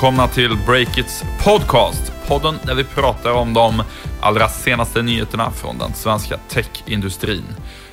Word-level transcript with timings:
välkomna 0.00 0.28
till 0.28 0.56
Breakits 0.66 1.24
podcast. 1.44 2.12
Podden 2.26 2.58
där 2.66 2.74
vi 2.74 2.84
pratar 2.84 3.32
om 3.32 3.54
de 3.54 3.82
allra 4.20 4.48
senaste 4.48 5.02
nyheterna 5.02 5.50
från 5.50 5.78
den 5.78 5.94
svenska 5.94 6.38
techindustrin. 6.48 7.44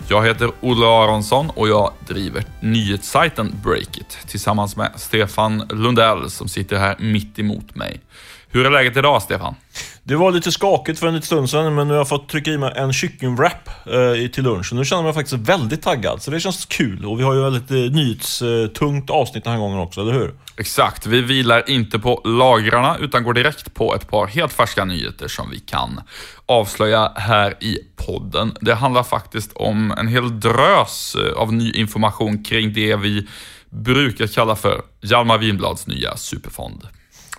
Jag 0.10 0.26
heter 0.26 0.52
Olle 0.62 0.86
Aronsson 0.86 1.50
och 1.50 1.70
jag 1.70 1.94
driver 2.08 2.44
nyhetssajten 2.62 3.56
Breakit 3.64 4.18
tillsammans 4.28 4.76
med 4.76 4.92
Stefan 4.96 5.64
Lundell 5.70 6.30
som 6.30 6.48
sitter 6.48 6.78
här 6.78 6.96
mitt 7.00 7.40
emot 7.40 7.76
mig. 7.76 8.02
Hur 8.50 8.66
är 8.66 8.72
läget 8.72 8.98
idag, 8.98 9.22
Stefan? 9.22 9.56
Det 10.04 10.16
var 10.16 10.32
lite 10.32 10.52
skakigt 10.52 11.00
för 11.00 11.08
en 11.08 11.14
liten 11.14 11.26
stund 11.26 11.50
sedan, 11.50 11.76
men 11.76 11.88
nu 11.88 11.94
har 11.94 12.00
jag 12.00 12.10
fått 12.10 12.30
trycka 12.30 12.52
i 12.52 12.58
mig 12.58 12.74
en 12.76 12.94
kycklingwrap 12.94 13.70
eh, 13.86 14.32
till 14.32 14.44
lunch. 14.44 14.74
nu 14.74 14.86
känner 14.86 15.02
jag 15.02 15.06
mig 15.06 15.14
faktiskt 15.14 15.50
väldigt 15.50 15.82
taggad, 15.82 16.22
så 16.22 16.32
det 16.32 16.40
känns 16.40 16.66
kul. 16.66 17.06
Och 17.06 17.20
vi 17.20 17.24
har 17.24 17.34
ju 17.34 17.40
ett 17.40 17.54
väldigt 17.54 17.72
eh, 17.72 17.96
nyhetstungt 17.96 19.10
eh, 19.10 19.16
avsnitt 19.16 19.44
den 19.44 19.54
här 19.54 19.60
gången 19.60 19.80
också, 19.80 20.02
eller 20.02 20.14
hur? 20.14 20.34
Exakt. 20.60 21.06
Vi 21.06 21.22
vilar 21.22 21.70
inte 21.70 22.00
på 22.00 22.22
lagrarna, 22.26 22.98
utan 22.98 23.24
går 23.24 23.34
direkt 23.34 23.74
på 23.74 23.96
ett 23.96 24.08
par 24.08 24.28
helt 24.28 24.54
färska 24.54 24.86
nyheter 24.86 25.28
som 25.28 25.50
vi 25.50 25.60
kan 25.60 26.02
avslöja 26.46 27.12
här 27.16 27.64
i 27.64 27.80
podden. 27.96 28.58
Det 28.62 28.76
handlar 28.76 29.04
faktiskt 29.04 29.52
om 29.54 29.92
en 29.92 30.08
hel 30.08 30.40
drös 30.40 31.16
eh, 31.16 31.34
av 31.34 31.54
ny 31.54 31.72
information 31.72 32.44
kring 32.44 32.74
det 32.74 32.96
vi 32.96 33.28
brukar 33.70 34.28
kalla 34.28 34.56
för 34.56 34.82
Hjalmar 35.02 35.38
Winblads 35.38 35.88
nya 35.88 36.18
superfond. 36.18 36.88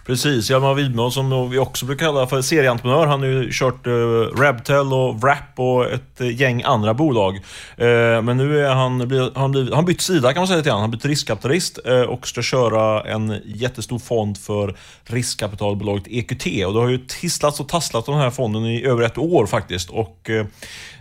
Precis, 0.09 0.51
Hjalmar 0.51 0.75
Widmo 0.75 1.11
som 1.11 1.51
vi 1.51 1.59
också 1.59 1.87
brukar 1.87 2.07
kalla 2.07 2.27
för 2.27 2.43
serieentreprenör. 2.43 3.07
Han 3.07 3.21
har 3.21 3.27
ju 3.27 3.49
kört 3.53 3.87
eh, 3.87 3.93
uh, 3.93 4.27
Rabtel 4.37 4.93
och 4.93 5.21
Wrap 5.21 5.53
och 5.57 5.93
ett 5.93 6.21
uh, 6.21 6.41
gäng 6.41 6.63
andra 6.63 6.95
bolag. 6.95 7.35
Uh, 7.35 8.23
men 8.23 8.37
nu 8.37 8.67
är 8.67 8.75
han, 8.75 9.01
han, 9.35 9.51
blivit, 9.53 9.75
han 9.75 9.85
bytt 9.85 10.01
sida 10.01 10.33
kan 10.33 10.41
man 10.41 10.47
säga 10.47 10.57
lite 10.57 10.69
grann. 10.69 10.81
Han 10.81 10.91
bytt 10.91 11.05
riskkapitalist 11.05 11.79
uh, 11.89 12.01
och 12.01 12.29
ska 12.29 12.43
köra 12.43 13.03
en 13.03 13.43
jättestor 13.45 13.99
fond 13.99 14.39
för 14.39 14.77
riskkapitalbolaget 15.05 16.05
EQT. 16.07 16.47
Och 16.67 16.73
det 16.73 16.81
har 16.81 16.89
ju 16.89 16.99
tisslats 16.99 17.61
och 17.61 17.69
tasslat 17.69 18.09
om 18.09 18.15
den 18.15 18.23
här 18.23 18.31
fonden 18.31 18.67
i 18.67 18.85
över 18.85 19.03
ett 19.03 19.19
år 19.19 19.47
faktiskt. 19.47 19.91
Och, 19.91 20.31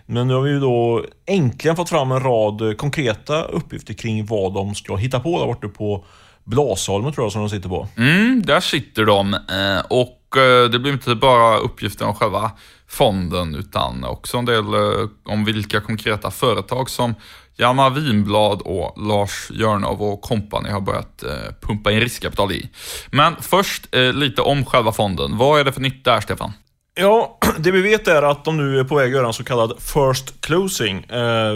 men 0.06 0.28
nu 0.28 0.34
har 0.34 0.40
vi 0.40 0.50
ju 0.50 0.60
då 0.60 1.04
äntligen 1.26 1.76
fått 1.76 1.88
fram 1.88 2.12
en 2.12 2.20
rad 2.20 2.78
konkreta 2.78 3.42
uppgifter 3.42 3.94
kring 3.94 4.26
vad 4.26 4.54
de 4.54 4.74
ska 4.74 4.96
hitta 4.96 5.20
på 5.20 5.38
där 5.38 5.46
borta 5.46 5.68
på 5.68 6.04
Blasholmen 6.48 7.12
tror 7.12 7.24
jag 7.24 7.32
som 7.32 7.40
de 7.40 7.50
sitter 7.50 7.68
på. 7.68 7.88
Mm, 7.96 8.42
där 8.42 8.60
sitter 8.60 9.04
de. 9.04 9.34
Eh, 9.34 9.80
och 9.88 10.36
eh, 10.36 10.70
det 10.70 10.78
blir 10.78 10.92
inte 10.92 11.14
bara 11.14 11.56
uppgifter 11.58 12.06
om 12.06 12.14
själva 12.14 12.50
fonden 12.88 13.54
utan 13.54 14.04
också 14.04 14.38
en 14.38 14.44
del 14.44 14.74
eh, 14.74 15.08
om 15.24 15.44
vilka 15.44 15.80
konkreta 15.80 16.30
företag 16.30 16.90
som 16.90 17.14
Hjalmar 17.56 17.90
Winblad 17.90 18.62
och 18.62 19.08
Lars 19.08 19.50
Jörnov 19.50 20.02
och 20.02 20.22
kompani 20.22 20.70
har 20.70 20.80
börjat 20.80 21.24
pumpa 21.60 21.92
in 21.92 22.00
riskkapital 22.00 22.52
i. 22.52 22.70
Men 23.10 23.36
först 23.40 23.94
lite 24.14 24.42
om 24.42 24.64
själva 24.64 24.92
fonden. 24.92 25.36
Vad 25.36 25.60
är 25.60 25.64
det 25.64 25.72
för 25.72 25.80
nytt 25.80 26.04
där, 26.04 26.20
Stefan? 26.20 26.52
Ja, 26.94 27.38
det 27.58 27.70
vi 27.70 27.82
vet 27.82 28.08
är 28.08 28.22
att 28.22 28.44
de 28.44 28.56
nu 28.56 28.80
är 28.80 28.84
på 28.84 28.94
väg 28.94 29.06
att 29.06 29.16
göra 29.16 29.26
en 29.26 29.32
så 29.32 29.44
kallad 29.44 29.72
first 29.78 30.40
closing, 30.40 31.06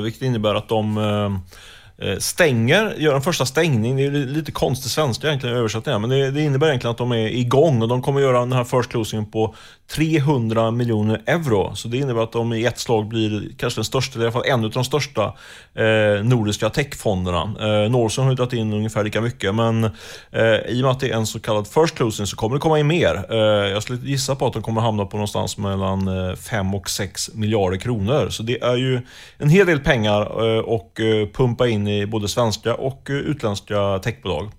vilket 0.02 0.22
innebär 0.22 0.54
att 0.54 0.68
de 0.68 0.98
Eh, 2.02 2.18
stänger, 2.18 2.94
gör 2.98 3.14
en 3.14 3.22
första 3.22 3.46
stängning. 3.46 3.96
Det 3.96 4.02
är 4.02 4.10
lite 4.10 4.52
konstig 4.52 4.90
svenska 4.90 5.26
egentligen 5.26 5.56
översatt 5.56 5.84
det, 5.84 5.98
men 5.98 6.10
det, 6.10 6.30
det, 6.30 6.42
innebär 6.42 6.66
egentligen 6.66 6.90
att 6.90 6.98
de 6.98 7.12
är 7.12 7.26
igång 7.26 7.82
och 7.82 7.88
de 7.88 8.02
kommer 8.02 8.20
göra 8.20 8.40
den 8.40 8.52
här 8.52 8.64
first 8.64 8.90
closingen 8.90 9.26
på 9.26 9.54
300 9.94 10.70
miljoner 10.70 11.22
euro. 11.26 11.74
Så 11.74 11.88
det 11.88 11.96
innebär 11.96 12.22
att 12.22 12.32
de 12.32 12.52
i 12.52 12.64
ett 12.64 12.78
slag 12.78 13.08
blir 13.08 13.48
kanske 13.58 13.78
den 13.78 13.84
största, 13.84 14.14
eller 14.14 14.24
i 14.24 14.26
alla 14.26 14.32
fall 14.32 14.50
en 14.50 14.64
av 14.64 14.70
de 14.70 14.84
största 14.84 15.34
eh, 15.74 16.24
nordiska 16.24 16.70
techfonderna. 16.70 17.54
Eh, 17.60 17.90
Norson 17.90 18.24
har 18.24 18.32
ju 18.32 18.36
dragit 18.36 18.52
in 18.52 18.72
ungefär 18.72 19.04
lika 19.04 19.20
mycket, 19.20 19.54
men 19.54 19.84
eh, 20.30 20.56
i 20.68 20.80
och 20.80 20.82
med 20.82 20.90
att 20.90 21.00
det 21.00 21.10
är 21.10 21.16
en 21.16 21.26
så 21.26 21.40
kallad 21.40 21.66
first 21.66 21.94
closing 21.94 22.26
så 22.26 22.36
kommer 22.36 22.56
det 22.56 22.60
komma 22.60 22.78
in 22.78 22.86
mer. 22.86 23.24
Eh, 23.30 23.38
jag 23.70 23.82
skulle 23.82 23.98
gissa 23.98 24.34
på 24.34 24.46
att 24.46 24.52
de 24.52 24.62
kommer 24.62 24.80
hamna 24.80 25.06
på 25.06 25.16
någonstans 25.16 25.58
mellan 25.58 26.36
5 26.36 26.66
eh, 26.66 26.74
och 26.74 26.90
6 26.90 27.34
miljarder 27.34 27.76
kronor. 27.76 28.28
Så 28.28 28.42
det 28.42 28.62
är 28.62 28.76
ju 28.76 29.00
en 29.38 29.48
hel 29.48 29.66
del 29.66 29.80
pengar 29.80 30.20
eh, 30.20 30.60
och 30.60 31.00
eh, 31.00 31.28
pumpa 31.28 31.68
in 31.68 31.88
i 31.88 32.06
både 32.06 32.28
svenska 32.28 32.74
och 32.74 33.10
eh, 33.10 33.16
utländska 33.16 33.98
techbolag. 33.98 34.50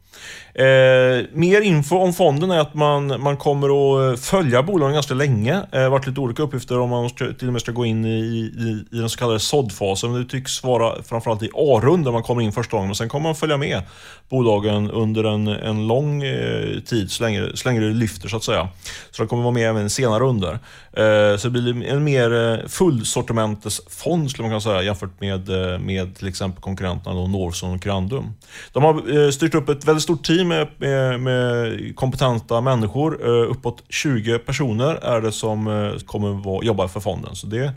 Eh, 0.55 1.25
mer 1.33 1.61
info 1.61 1.97
om 1.97 2.13
fonden 2.13 2.51
är 2.51 2.59
att 2.59 2.73
man, 2.73 3.21
man 3.21 3.37
kommer 3.37 3.67
att 3.67 4.11
eh, 4.11 4.21
följa 4.21 4.63
bolagen 4.63 4.93
ganska 4.93 5.13
länge. 5.13 5.53
Eh, 5.53 5.61
det 5.71 5.77
eh, 5.77 5.83
har 5.83 5.89
varit 5.89 6.07
lite 6.07 6.19
olika 6.19 6.43
uppgifter 6.43 6.79
om 6.79 6.89
man 6.89 7.09
ska, 7.09 7.33
till 7.33 7.47
och 7.47 7.53
med 7.53 7.61
ska 7.61 7.71
gå 7.71 7.85
in 7.85 8.05
i, 8.05 8.09
i, 8.09 8.85
i 8.97 8.99
den 8.99 9.09
så 9.09 9.19
kallade 9.19 9.39
såddfasen. 9.39 10.13
Det 10.13 10.25
tycks 10.25 10.63
vara 10.63 11.03
framförallt 11.03 11.43
i 11.43 11.49
A-rundan 11.53 12.13
man 12.13 12.23
kommer 12.23 12.41
in 12.41 12.51
första 12.51 12.77
gången. 12.77 12.87
Men 12.87 12.95
sen 12.95 13.09
kommer 13.09 13.23
man 13.23 13.35
följa 13.35 13.57
med 13.57 13.81
bolagen 14.29 14.91
under 14.91 15.23
en, 15.23 15.47
en 15.47 15.87
lång 15.87 16.23
eh, 16.23 16.79
tid 16.79 17.11
så 17.11 17.23
länge, 17.23 17.49
så 17.53 17.69
länge 17.69 17.79
det 17.79 17.93
lyfter 17.93 18.29
så 18.29 18.37
att 18.37 18.43
säga. 18.43 18.69
Så 19.11 19.23
de 19.23 19.27
kommer 19.27 19.43
vara 19.43 19.53
med 19.53 19.69
även 19.69 19.89
senare 19.89 20.23
under. 20.23 20.59
Eh, 20.97 21.37
så 21.37 21.47
det 21.47 21.49
blir 21.49 21.85
en 21.85 22.03
mer 22.03 22.33
eh, 22.33 22.67
fullsortimentesfond 22.67 24.29
skulle 24.29 24.43
man 24.43 24.51
kunna 24.51 24.61
säga 24.61 24.83
jämfört 24.83 25.21
med, 25.21 25.49
eh, 25.49 25.79
med 25.79 26.15
till 26.15 26.27
exempel 26.27 26.61
konkurrenterna 26.61 27.15
då 27.15 27.27
Norson 27.27 27.73
och 27.73 27.79
Grandum. 27.79 28.33
De 28.71 28.83
har 28.83 29.31
styrt 29.31 29.55
upp 29.55 29.69
ett 29.69 29.85
väldigt 29.85 30.03
stort 30.03 30.25
team 30.25 30.42
med, 30.45 30.67
med, 30.77 31.19
med 31.19 31.95
kompetenta 31.95 32.61
människor. 32.61 33.25
Eh, 33.25 33.51
uppåt 33.51 33.83
20 33.89 34.39
personer 34.39 34.95
är 34.95 35.21
det 35.21 35.31
som 35.31 35.67
eh, 35.67 35.99
kommer 36.05 36.63
jobba 36.63 36.87
för 36.87 36.99
fonden. 36.99 37.35
Så 37.35 37.47
det 37.47 37.73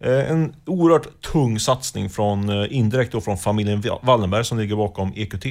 är 0.00 0.24
en 0.24 0.54
oerhört 0.66 1.22
tung 1.32 1.58
satsning 1.58 2.10
från, 2.10 2.66
indirekt 2.66 3.12
då 3.12 3.20
från 3.20 3.38
familjen 3.38 3.82
Wallenberg 4.02 4.44
som 4.44 4.58
ligger 4.58 4.76
bakom 4.76 5.12
EQT. 5.16 5.46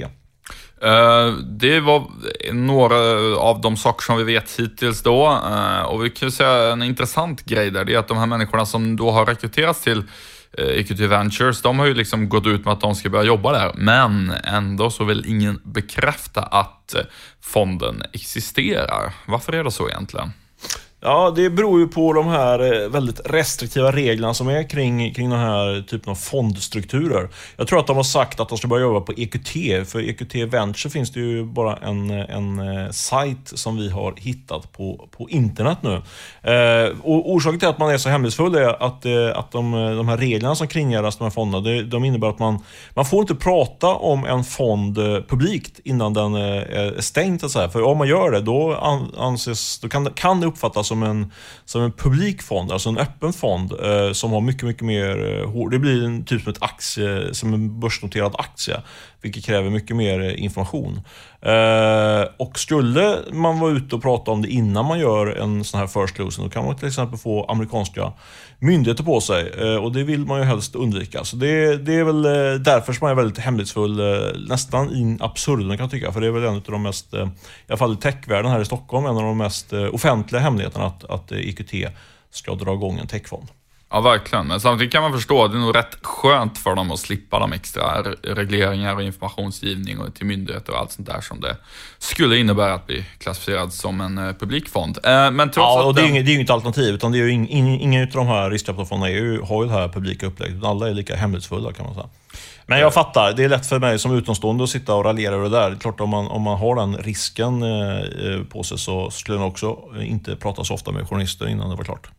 Det 1.60 1.80
var 1.80 2.04
några 2.54 2.96
av 3.38 3.62
de 3.62 3.78
saker 3.78 4.04
som 4.04 4.18
vi 4.18 4.24
vet 4.24 4.60
hittills 4.60 5.04
då. 5.04 5.40
Och 5.88 6.06
vi 6.06 6.10
kan 6.10 6.28
ju 6.28 6.32
säga 6.32 6.74
en 6.74 6.84
intressant 6.84 7.46
grej 7.46 7.72
där, 7.72 7.86
det 7.86 7.94
är 7.94 8.00
att 8.00 8.08
de 8.08 8.18
här 8.18 8.26
människorna 8.26 8.66
som 8.66 8.96
då 8.96 9.12
har 9.12 9.26
rekryterats 9.26 9.82
till 9.82 10.04
Eh, 10.58 10.66
EQT 10.66 11.00
Ventures, 11.00 11.62
de 11.62 11.80
har 11.80 11.86
ju 11.86 11.94
liksom 11.94 12.30
gått 12.30 12.48
ut 12.48 12.66
med 12.66 12.74
att 12.74 12.82
de 12.82 12.96
ska 12.96 13.10
börja 13.10 13.26
jobba 13.26 13.52
där. 13.52 13.72
Men 13.76 14.32
ändå 14.44 14.90
så 14.90 15.04
vill 15.04 15.26
ingen 15.28 15.62
bekräfta 15.64 16.42
att 16.42 16.94
eh, 16.94 17.02
fonden 17.42 18.04
existerar. 18.14 19.14
Varför 19.26 19.54
är 19.54 19.64
det 19.64 19.72
så 19.72 19.90
egentligen? 19.90 20.32
Ja, 21.02 21.34
det 21.36 21.50
beror 21.50 21.80
ju 21.80 21.88
på 21.88 22.14
de 22.14 22.28
här 22.28 22.84
eh, 22.84 22.90
väldigt 22.90 23.22
restriktiva 23.26 23.92
reglerna 23.92 24.34
som 24.34 24.48
är 24.48 24.70
kring, 24.70 25.14
kring 25.14 25.30
den 25.30 25.40
här 25.40 25.82
typen 25.82 26.12
av 26.12 26.16
fondstrukturer. 26.16 27.30
Jag 27.58 27.68
tror 27.68 27.80
att 27.80 27.88
de 27.88 27.96
har 27.96 28.04
sagt 28.04 28.40
att 28.40 28.50
de 28.50 28.58
ska 28.58 28.68
börja 28.68 28.84
jobba 28.84 29.02
på 29.02 29.14
EQT. 29.18 29.50
För 29.90 30.10
EQT 30.10 30.36
Venture 30.36 30.90
finns 30.90 31.12
det 31.12 31.20
ju 31.20 31.44
bara 31.44 31.76
en, 31.78 32.10
en 32.10 32.60
eh, 32.60 32.90
sajt 32.92 33.52
som 33.54 33.78
vi 33.78 33.90
har 33.90 34.14
hittat 34.18 34.72
på, 34.72 35.08
på 35.12 35.30
internet 35.30 35.78
nu. 35.82 35.94
Eh, 36.52 36.90
och 37.04 37.32
orsaken 37.32 37.60
till 37.60 37.68
att 37.68 37.80
man 37.80 37.90
är 37.90 37.98
så 37.98 38.10
hemlighetsfull 38.10 38.56
är 38.56 38.84
att, 38.84 39.06
eh, 39.06 39.40
att 39.40 39.52
de, 39.52 39.74
eh, 39.74 39.96
de 39.96 40.08
här 40.08 40.18
reglerna 40.18 40.56
som 40.56 40.68
kringgärdas 40.68 41.18
de 41.18 41.24
här 41.24 41.32
fonderna, 41.32 41.64
det, 41.64 41.84
de 41.84 42.06
innebär 42.06 42.30
att 42.30 42.40
man, 42.40 42.64
man 42.94 43.06
får 43.06 43.22
inte 43.22 43.36
prata 43.36 43.88
om 43.88 44.26
en 44.26 44.44
fond 44.44 44.96
publikt 45.28 45.80
innan 45.84 46.14
den 46.14 46.36
är 46.36 47.02
stängd. 47.02 47.52
Så. 47.52 47.70
För 47.70 47.84
om 47.84 47.98
man 47.98 48.08
gör 48.08 48.32
det, 48.32 48.42
då, 48.42 48.76
anses, 49.18 49.80
då 49.80 49.90
kan, 49.90 50.14
kan 50.14 50.42
det 50.42 50.48
uppfattas 50.48 50.89
som 50.90 51.04
en, 51.04 51.32
som 51.66 51.82
en 51.82 51.92
publik 51.92 52.42
fond, 52.42 52.72
alltså 52.72 52.90
en 52.90 52.98
öppen 52.98 53.34
fond 53.34 53.74
eh, 53.84 54.12
som 54.12 54.32
har 54.32 54.42
mycket, 54.42 54.64
mycket 54.64 54.84
mer... 54.84 55.42
Eh, 55.42 55.70
det 55.72 55.80
blir 55.80 56.06
en 56.06 56.26
typ 56.26 56.42
som, 56.42 56.52
ett 56.52 56.64
aktie, 56.64 57.34
som 57.34 57.54
en 57.54 57.80
börsnoterad 57.80 58.36
aktie, 58.38 58.82
vilket 59.22 59.46
kräver 59.46 59.70
mycket 59.70 59.96
mer 59.96 60.20
eh, 60.22 60.44
information. 60.44 61.02
Eh, 61.42 62.24
och 62.38 62.60
skulle 62.60 63.18
man 63.32 63.60
vara 63.60 63.72
ute 63.72 63.96
och 63.96 64.02
prata 64.02 64.32
om 64.32 64.42
det 64.42 64.48
innan 64.48 64.86
man 64.86 65.00
gör 65.00 65.28
en 65.28 65.64
sån 65.64 65.80
här 65.80 65.88
first 65.88 66.16
closing, 66.16 66.44
då 66.44 66.50
kan 66.50 66.66
man 66.66 66.78
till 66.78 66.88
exempel 66.88 67.20
få 67.20 67.46
amerikanska 67.46 68.14
myndigheter 68.60 69.04
på 69.04 69.22
sig 69.22 69.52
eh, 69.58 69.76
och 69.76 69.92
det 69.92 70.04
vill 70.04 70.26
man 70.26 70.40
ju 70.40 70.46
helst 70.46 70.76
undvika. 70.76 71.24
Så 71.24 71.36
det, 71.36 71.78
det 71.78 71.94
är 71.94 72.04
väl 72.04 72.26
eh, 72.26 72.62
därför 72.62 72.94
som 72.94 73.06
man 73.06 73.12
är 73.12 73.16
väldigt 73.16 73.38
hemlighetsfull, 73.38 74.00
eh, 74.00 74.40
nästan 74.50 74.96
in 74.96 75.18
absurdum 75.22 75.70
kan 75.70 75.80
jag 75.80 75.92
tycka. 75.92 76.12
För 76.12 76.22
det 76.22 76.28
är 76.28 76.32
väl 76.32 76.44
en 76.44 76.56
av 76.56 76.62
de 76.62 76.84
mest, 76.84 77.14
i 77.14 77.28
alla 77.68 77.78
fall 77.78 77.94
i 77.94 77.98
techvärlden 77.98 78.52
här 78.52 78.62
i 78.62 78.66
Stockholm, 78.66 79.06
en 79.06 79.18
av 79.18 79.24
de 79.24 79.38
mest 79.38 79.74
offentliga 79.74 80.42
hemligheterna 80.42 80.86
att, 80.86 81.04
att 81.04 81.32
EQT 81.32 81.74
ska 82.32 82.56
dra 82.56 82.74
igång 82.74 82.98
en 83.00 83.08
techfond. 83.08 83.48
Ja, 83.92 84.02
verkligen. 84.02 84.48
Men 84.48 84.60
samtidigt 84.60 84.94
kan 84.94 85.04
man 85.04 85.14
förstå 85.14 85.44
att 85.44 85.52
det 85.52 85.58
är 85.58 85.62
nog 85.62 85.76
rätt 85.76 85.98
skönt 86.02 86.58
för 86.58 86.76
dem 86.76 86.92
att 86.92 87.00
slippa 87.00 87.40
de 87.40 87.54
extra 87.54 88.02
regleringar 88.24 88.96
och 88.96 89.04
informationsgivning 89.04 90.00
och 90.00 90.16
till 90.16 90.26
myndigheter 90.26 90.74
och 90.74 90.80
allt 90.80 90.92
sånt 90.92 91.08
där 91.08 91.22
som 91.22 91.42
det 91.42 91.58
skulle 91.98 92.38
innebära 92.38 92.74
att 92.74 92.88
bli 92.88 93.06
klassificerad 93.18 93.74
som 93.74 94.02
en 94.02 94.18
eh, 94.18 94.34
publikfond. 94.34 94.98
Eh, 95.04 95.32
men 95.32 95.52
trots 95.52 95.56
ja, 95.58 95.84
och 95.84 95.96
det 95.96 96.02
är 96.02 96.04
ju 96.04 96.10
inget, 96.10 96.30
inget 96.30 96.50
alternativ, 96.50 96.94
utan 96.96 97.12
det 97.12 97.18
är 97.18 97.24
ju 97.24 97.32
ing, 97.32 97.50
ing, 97.50 97.82
ingen 97.82 98.04
av 98.04 98.10
de 98.14 98.28
här 98.28 98.50
riskkapitalfonderna 98.50 99.46
har 99.46 99.64
ju 99.64 99.70
det 99.70 99.76
här 99.76 99.88
publika 99.88 100.26
upplägget. 100.26 100.64
Alla 100.64 100.90
är 100.90 100.94
lika 100.94 101.16
hemlighetsfulla 101.16 101.74
kan 101.74 101.86
man 101.86 101.96
säga. 101.96 102.10
Men 102.66 102.80
jag 102.80 102.94
fattar, 102.94 103.34
det 103.34 103.44
är 103.44 103.50
lätt 103.50 103.66
för 103.66 103.80
mig 103.80 104.00
som 104.00 104.18
utomstående 104.18 104.64
att 104.64 104.70
sitta 104.70 104.96
och 104.96 105.06
raljera 105.06 105.36
över 105.36 105.44
det 105.44 105.50
där. 105.50 105.70
Det 105.70 105.76
är 105.76 105.80
klart 105.80 106.00
om 106.00 106.10
man, 106.10 106.28
om 106.28 106.42
man 106.42 106.58
har 106.58 106.76
den 106.76 106.98
risken 106.98 107.64
eh, 107.64 108.44
på 108.50 108.64
sig 108.64 108.78
så 108.78 109.12
skulle 109.12 109.38
jag 109.38 109.48
också 109.48 109.78
inte 110.02 110.36
prata 110.36 110.64
så 110.64 110.74
ofta 110.74 110.92
med 110.92 111.08
journalister 111.08 111.48
innan 111.48 111.70
det 111.70 111.76
var 111.76 111.84
klart. 111.84 112.10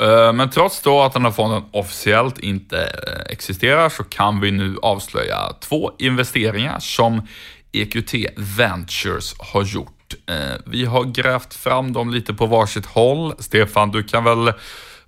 Eh, 0.00 0.32
men 0.32 0.50
trots 0.50 0.80
då 0.80 1.02
att 1.02 1.12
den 1.12 1.24
här 1.24 1.32
fonden 1.32 1.62
officiellt 1.72 2.38
inte 2.38 2.78
eh, 2.82 3.32
existerar 3.32 3.88
så 3.88 4.04
kan 4.04 4.40
vi 4.40 4.50
nu 4.50 4.76
avslöja 4.82 5.52
två 5.60 5.92
investeringar 5.98 6.78
som 6.80 7.26
EQT 7.72 8.14
Ventures 8.36 9.34
har 9.38 9.62
gjort. 9.62 10.14
Eh, 10.26 10.60
vi 10.66 10.84
har 10.84 11.04
grävt 11.04 11.54
fram 11.54 11.92
dem 11.92 12.10
lite 12.10 12.34
på 12.34 12.46
varsitt 12.46 12.86
håll. 12.86 13.34
Stefan, 13.38 13.90
du 13.90 14.02
kan 14.02 14.24
väl 14.24 14.52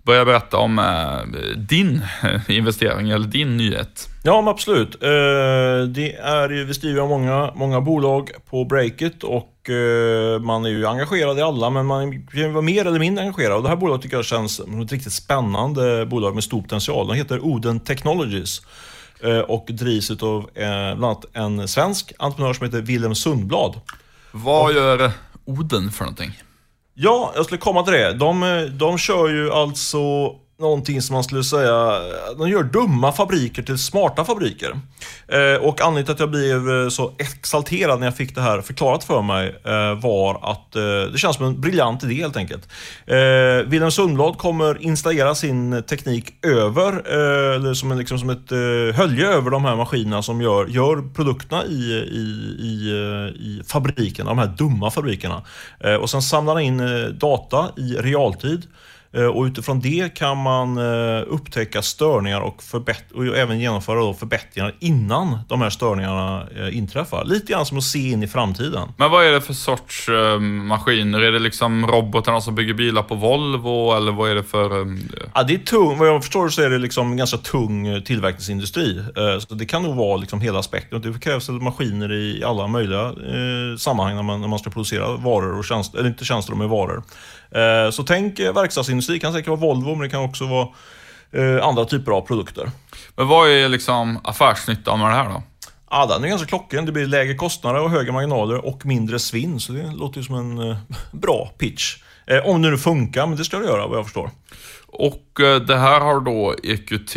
börja 0.06 0.24
berätta 0.24 0.56
om 0.56 0.78
eh, 0.78 1.40
din 1.56 2.02
investering 2.48 3.10
eller 3.10 3.26
din 3.26 3.56
nyhet. 3.56 4.08
Ja, 4.22 4.40
men 4.40 4.48
absolut. 4.48 5.02
Eh, 5.02 5.08
det 5.88 6.14
är 6.14 6.48
ju, 6.48 6.64
vi 6.64 6.74
skriver 6.74 7.00
om 7.00 7.08
många, 7.08 7.52
många 7.54 7.80
bolag 7.80 8.30
på 8.50 8.64
Breakit 8.64 9.24
och 9.24 9.70
eh, 9.70 10.40
man 10.40 10.64
är 10.64 10.68
ju 10.68 10.86
engagerad 10.86 11.38
i 11.38 11.42
alla, 11.42 11.70
men 11.70 11.86
man 11.86 12.26
kan 12.26 12.52
vara 12.52 12.62
mer 12.62 12.86
eller 12.86 12.98
mindre 12.98 13.24
engagerad. 13.24 13.56
Och 13.56 13.62
det 13.62 13.68
här 13.68 13.76
bolaget 13.76 14.02
tycker 14.02 14.16
jag 14.16 14.24
känns 14.24 14.54
som 14.54 14.80
ett 14.80 14.92
riktigt 14.92 15.12
spännande 15.12 16.06
bolag 16.06 16.34
med 16.34 16.44
stor 16.44 16.62
potential. 16.62 17.08
Det 17.08 17.14
heter 17.14 17.40
Oden 17.40 17.80
Technologies 17.80 18.62
och 19.46 19.66
drivs 19.68 20.10
av 20.10 20.50
bland 20.54 21.04
annat 21.04 21.24
en 21.32 21.68
svensk 21.68 22.12
entreprenör 22.18 22.52
som 22.52 22.66
heter 22.66 22.80
Willem 22.80 23.14
Sundblad. 23.14 23.80
Vad 24.32 24.74
gör 24.74 25.10
Oden 25.44 25.90
för 25.90 26.04
någonting? 26.04 26.42
Ja, 26.98 27.32
jag 27.34 27.44
skulle 27.44 27.58
komma 27.58 27.82
till 27.82 27.92
det. 27.92 28.12
De, 28.12 28.42
eh, 28.42 28.62
de 28.62 28.98
kör 28.98 29.28
ju 29.28 29.52
alltså 29.52 29.98
någonting 30.58 31.02
som 31.02 31.14
man 31.14 31.24
skulle 31.24 31.44
säga, 31.44 32.00
de 32.38 32.48
gör 32.48 32.62
dumma 32.62 33.12
fabriker 33.12 33.62
till 33.62 33.78
smarta 33.78 34.24
fabriker. 34.24 34.80
Eh, 35.28 35.62
och 35.62 35.80
anledningen 35.80 36.04
till 36.04 36.12
att 36.12 36.20
jag 36.20 36.30
blev 36.30 36.70
eh, 36.70 36.88
så 36.88 37.12
exalterad 37.18 38.00
när 38.00 38.06
jag 38.06 38.16
fick 38.16 38.34
det 38.34 38.40
här 38.40 38.60
förklarat 38.60 39.04
för 39.04 39.22
mig 39.22 39.56
eh, 39.64 40.00
var 40.02 40.50
att 40.52 40.76
eh, 40.76 41.12
det 41.12 41.18
känns 41.18 41.36
som 41.36 41.46
en 41.46 41.60
briljant 41.60 42.04
idé 42.04 42.14
helt 42.14 42.36
enkelt. 42.36 42.68
Eh, 43.06 43.16
Wilhelm 43.66 43.90
Sundblad 43.90 44.38
kommer 44.38 44.82
installera 44.82 45.34
sin 45.34 45.82
teknik 45.82 46.44
över, 46.46 46.92
eh, 46.92 47.56
eller 47.56 47.74
som, 47.74 47.92
en, 47.92 47.98
liksom, 47.98 48.18
som 48.18 48.30
ett 48.30 48.52
eh, 48.52 48.96
hölje 48.96 49.28
över 49.28 49.50
de 49.50 49.64
här 49.64 49.76
maskinerna 49.76 50.22
som 50.22 50.40
gör, 50.40 50.66
gör 50.66 51.14
produkterna 51.14 51.64
i, 51.64 51.92
i, 52.12 52.56
i, 52.60 52.90
eh, 52.90 53.42
i 53.42 53.62
fabrikerna, 53.66 54.30
de 54.30 54.38
här 54.38 54.54
dumma 54.58 54.90
fabrikerna. 54.90 55.42
Eh, 55.80 55.94
och 55.94 56.10
sen 56.10 56.22
samlar 56.22 56.54
han 56.54 56.62
in 56.62 56.82
data 57.18 57.68
i 57.76 57.94
realtid 57.94 58.66
och 59.34 59.44
utifrån 59.44 59.80
det 59.80 60.14
kan 60.14 60.36
man 60.36 60.78
eh, 60.78 61.24
upptäcka 61.26 61.82
störningar 61.82 62.40
och, 62.40 62.62
och 63.14 63.26
även 63.26 63.60
genomföra 63.60 64.14
förbättringar 64.14 64.74
innan 64.78 65.38
de 65.48 65.60
här 65.60 65.70
störningarna 65.70 66.46
eh, 66.56 66.76
inträffar. 66.76 67.24
Lite 67.24 67.52
grann 67.52 67.66
som 67.66 67.78
att 67.78 67.84
se 67.84 68.10
in 68.10 68.22
i 68.22 68.26
framtiden. 68.26 68.88
Men 68.96 69.10
vad 69.10 69.26
är 69.26 69.32
det 69.32 69.40
för 69.40 69.52
sorts 69.52 70.08
maskiner? 70.40 71.20
Är 71.20 71.32
det 71.32 71.38
liksom 71.38 71.86
robotarna 71.86 72.40
som 72.40 72.54
bygger 72.54 72.74
bilar 72.74 73.02
på 73.02 73.14
Volvo 73.14 73.96
eller 73.96 74.12
vad 74.12 74.30
är 74.30 74.34
det 74.34 74.44
för? 74.44 74.96
Ja, 75.34 75.42
det 75.42 75.54
är 75.54 75.58
tung, 75.58 75.98
vad 75.98 76.08
jag 76.08 76.22
förstår 76.22 76.48
så 76.48 76.62
är 76.62 76.70
det 76.70 76.78
liksom 76.78 77.16
ganska 77.16 77.36
tung 77.36 78.02
tillverkningsindustri. 78.02 79.02
Så 79.48 79.54
det 79.54 79.66
kan 79.66 79.82
nog 79.82 79.96
vara 79.96 80.16
liksom 80.16 80.40
hela 80.40 80.62
spektrat. 80.62 81.02
Det 81.02 81.20
krävs 81.20 81.48
maskiner 81.48 82.12
i 82.12 82.44
alla 82.44 82.66
möjliga 82.66 83.14
sammanhang 83.78 84.14
när 84.16 84.22
man, 84.22 84.40
när 84.40 84.48
man 84.48 84.58
ska 84.58 84.70
producera 84.70 85.16
varor 85.16 85.58
och 85.58 85.64
tjänster, 85.64 85.98
eller 85.98 86.08
inte 86.08 86.24
tjänster, 86.24 86.54
med 86.54 86.68
varor. 86.68 87.02
Eh, 87.50 87.90
så 87.90 88.02
tänk 88.02 88.38
eh, 88.38 88.54
verkstadsindustri, 88.54 89.05
det 89.12 89.18
kan 89.18 89.32
säkert 89.32 89.48
vara 89.48 89.60
Volvo, 89.60 89.90
men 89.90 90.00
det 90.00 90.08
kan 90.08 90.20
också 90.20 90.46
vara 90.46 90.68
eh, 91.32 91.66
andra 91.66 91.84
typer 91.84 92.12
av 92.12 92.20
produkter. 92.20 92.70
Men 93.16 93.28
vad 93.28 93.50
är 93.50 93.68
liksom 93.68 94.20
affärsnyttan 94.24 94.98
med 94.98 95.10
det 95.10 95.14
här 95.14 95.28
då? 95.28 95.42
Ja, 95.90 96.06
den 96.06 96.24
är 96.24 96.28
ganska 96.28 96.48
klockren. 96.48 96.86
Det 96.86 96.92
blir 96.92 97.06
lägre 97.06 97.34
kostnader 97.34 97.80
och 97.80 97.90
högre 97.90 98.12
marginaler 98.12 98.66
och 98.66 98.86
mindre 98.86 99.18
svinn. 99.18 99.60
Så 99.60 99.72
det 99.72 99.92
låter 99.92 100.18
ju 100.18 100.24
som 100.24 100.34
en 100.34 100.76
bra 101.12 101.50
pitch. 101.58 101.96
om 102.44 102.62
det 102.62 102.70
nu 102.70 102.78
funkar, 102.78 103.26
men 103.26 103.36
det 103.36 103.44
ska 103.44 103.58
det 103.58 103.66
göra 103.66 103.86
vad 103.86 103.98
jag 103.98 104.04
förstår. 104.04 104.30
Och 104.86 105.40
det 105.66 105.76
här 105.76 106.00
har 106.00 106.20
då 106.20 106.54
EQT 106.62 107.16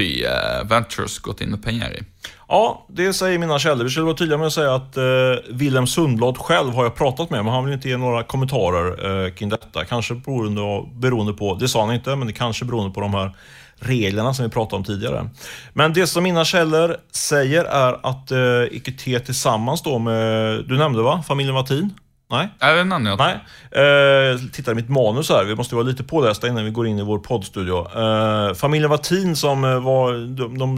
Ventures 0.70 1.20
gått 1.20 1.42
in 1.42 1.50
med 1.50 1.64
pengar 1.64 1.94
i? 1.94 2.04
Ja, 2.48 2.86
det 2.88 3.14
säger 3.14 3.40
mina 3.40 3.60
källor. 3.60 3.84
Vi 3.84 3.90
skulle 3.90 4.06
vara 4.06 4.16
tydliga 4.16 4.38
med 4.38 4.48
att 4.48 4.54
säga 4.54 4.76
att 4.76 4.98
eh, 4.98 5.04
Wilhelm 5.50 5.88
Sundblad 5.88 6.38
själv 6.38 6.74
har 6.74 6.84
jag 6.84 6.96
pratat 6.96 7.30
med, 7.30 7.46
men 7.46 7.54
han 7.54 7.66
vill 7.66 7.74
inte 7.74 7.90
ge 7.90 7.98
några 7.98 8.24
kommentarer 8.24 9.26
eh, 9.26 9.32
kring 9.32 9.50
detta. 9.50 9.86
Kanske 9.86 10.14
beroende, 10.14 10.90
beroende 10.94 11.34
på, 11.34 11.56
det 11.56 11.68
sa 11.68 11.86
han 11.86 11.96
inte, 11.96 12.16
men 12.16 12.28
det 12.28 12.34
kanske 12.34 12.66
beroende 12.66 12.94
på 12.94 13.02
de 13.02 13.14
här 13.14 13.32
reglerna 13.80 14.34
som 14.34 14.46
vi 14.46 14.52
pratade 14.52 14.76
om 14.76 14.84
tidigare. 14.84 15.30
Men 15.74 15.94
det 15.94 16.08
som 16.08 16.24
mina 16.24 16.46
källor 16.46 16.98
säger 17.12 17.66
är 17.66 18.00
att 18.04 18.32
eh, 18.32 18.78
EQT 18.78 19.26
tillsammans 19.26 19.82
då 19.82 20.00
med, 20.00 20.66
du 20.68 20.78
nämnde 20.78 21.02
va, 21.02 21.24
familjen 21.28 21.54
Martin? 21.54 21.94
Nej? 22.32 22.50
Nej, 22.62 22.76
det 22.76 22.84
nämnde 22.84 23.10
jag 23.10 23.20
Nej. 23.20 23.36
Eh, 23.72 24.40
tittar 24.52 24.72
i 24.72 24.76
mitt 24.76 24.90
manus 24.90 25.30
här. 25.30 25.44
Vi 25.44 25.56
måste 25.56 25.76
vara 25.76 25.86
lite 25.86 26.04
pålästa 26.04 26.48
innan 26.48 26.66
vi 26.66 26.72
går 26.72 26.88
in 26.88 27.00
i 27.00 27.04
vår 27.04 27.20
poddstudio. 27.20 28.00
Eh, 28.00 28.54
familjen 28.54 28.90
Wattin 28.90 29.36
som 29.36 29.64
eh, 29.64 29.80
var, 29.80 30.14
de, 30.36 30.58
de, 30.58 30.78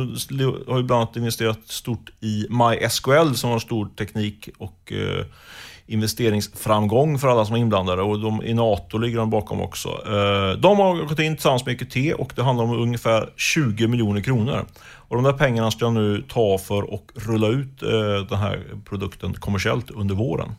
har 0.68 0.78
ju 0.78 0.84
bland 0.84 1.02
annat 1.02 1.16
investerat 1.16 1.60
stort 1.66 2.10
i 2.20 2.48
MySQL 2.50 3.36
som 3.36 3.50
har 3.50 3.60
stor 3.60 3.90
teknik 3.98 4.50
och 4.58 4.92
eh, 4.92 5.26
investeringsframgång 5.86 7.20
för 7.20 7.28
alla 7.28 7.46
som 7.46 7.56
är 7.56 7.60
inblandade 7.60 8.02
och 8.02 8.20
de, 8.20 8.44
i 8.44 8.54
NATO 8.54 8.98
ligger 8.98 9.18
de 9.18 9.30
bakom 9.30 9.62
också. 9.62 9.90
Eh, 9.90 10.60
de 10.60 10.80
har 10.80 11.06
gått 11.06 11.20
in 11.20 11.36
tillsammans 11.36 11.66
med 11.66 11.82
EQT 11.82 12.20
och 12.20 12.34
det 12.36 12.44
handlar 12.44 12.66
om 12.66 12.72
ungefär 12.72 13.30
20 13.38 13.88
miljoner 13.88 14.22
kronor. 14.22 14.66
Och 14.84 15.16
de 15.16 15.24
där 15.24 15.34
pengarna 15.34 15.72
ska 15.72 15.86
jag 15.86 15.94
nu 15.94 16.24
ta 16.30 16.58
för 16.58 16.94
att 16.94 17.26
rulla 17.28 17.48
ut 17.48 17.84
eh, 17.84 18.28
den 18.30 18.38
här 18.38 18.64
produkten 18.90 19.34
kommersiellt 19.34 19.92
under 19.92 20.16
våren. 20.16 20.56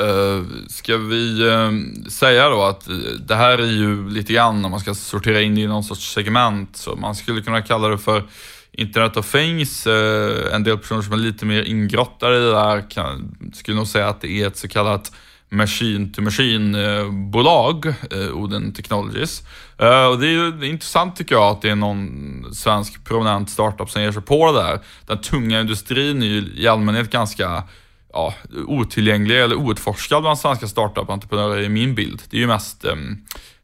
Uh, 0.00 0.44
ska 0.68 0.96
vi 0.96 1.50
ehm, 1.50 2.04
säga 2.10 2.48
då 2.48 2.62
att 2.62 2.88
eh, 2.88 2.94
det 3.26 3.34
här 3.34 3.58
är 3.58 3.66
ju 3.66 4.10
lite 4.10 4.32
grann 4.32 4.64
om 4.64 4.70
man 4.70 4.80
ska 4.80 4.94
sortera 4.94 5.40
in 5.40 5.58
i 5.58 5.66
någon 5.66 5.84
sorts 5.84 6.12
segment. 6.12 6.76
Så 6.76 6.96
man 6.96 7.14
skulle 7.14 7.42
kunna 7.42 7.62
kalla 7.62 7.88
det 7.88 7.98
för 7.98 8.22
Internet 8.72 9.16
of 9.16 9.32
Things. 9.32 9.86
Eh, 9.86 10.54
en 10.54 10.64
del 10.64 10.78
personer 10.78 11.02
som 11.02 11.12
är 11.12 11.16
lite 11.16 11.46
mer 11.46 11.62
ingrottade 11.62 12.36
i 12.36 12.40
det 12.40 12.50
där 12.50 12.90
kan, 12.90 13.36
skulle 13.54 13.76
nog 13.76 13.86
säga 13.86 14.08
att 14.08 14.20
det 14.20 14.42
är 14.42 14.46
ett 14.46 14.56
så 14.56 14.68
kallat 14.68 15.12
Machine 15.48 16.12
to 16.12 16.22
Machine-bolag, 16.22 17.94
Oden 18.32 18.72
Technologies. 18.72 19.42
och 20.10 20.18
det 20.18 20.26
är 20.26 20.64
intressant 20.64 21.16
tycker 21.16 21.34
jag 21.34 21.44
att 21.44 21.62
det 21.62 21.70
är 21.70 21.76
någon 21.76 22.44
svensk 22.54 23.04
prominent 23.04 23.50
startup 23.50 23.90
som 23.90 24.02
ger 24.02 24.12
sig 24.12 24.22
på 24.22 24.52
det 24.52 24.58
där. 24.62 24.80
Den 25.06 25.20
tunga 25.20 25.60
industrin 25.60 26.22
är 26.22 26.26
ju 26.26 26.52
i 26.56 26.68
allmänhet 26.68 27.10
ganska 27.10 27.62
ja, 28.14 28.34
otillgänglig 28.66 29.40
eller 29.40 29.56
outforskad 29.56 30.22
bland 30.22 30.38
svenska 30.38 30.68
startup-entreprenörer 30.68 31.62
i 31.62 31.68
min 31.68 31.94
bild. 31.94 32.22
Det 32.30 32.36
är 32.36 32.40
ju 32.40 32.46
mest 32.46 32.84
eh, 32.84 32.94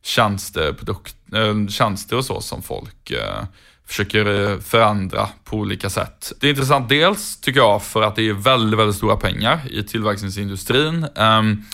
tjänsteprodukt, 0.02 1.16
eh, 1.34 1.66
tjänster 1.68 2.16
och 2.16 2.24
så 2.24 2.40
som 2.40 2.62
folk 2.62 3.10
eh, 3.10 3.44
försöker 3.86 4.50
eh, 4.50 4.58
förändra 4.58 5.28
på 5.44 5.56
olika 5.56 5.90
sätt. 5.90 6.32
Det 6.40 6.46
är 6.46 6.50
intressant 6.50 6.88
dels, 6.88 7.40
tycker 7.40 7.60
jag, 7.60 7.82
för 7.82 8.02
att 8.02 8.16
det 8.16 8.28
är 8.28 8.32
väldigt, 8.32 8.78
väldigt 8.78 8.96
stora 8.96 9.16
pengar 9.16 9.60
i 9.70 9.82
tillverkningsindustrin. 9.82 11.06
Um, 11.14 11.64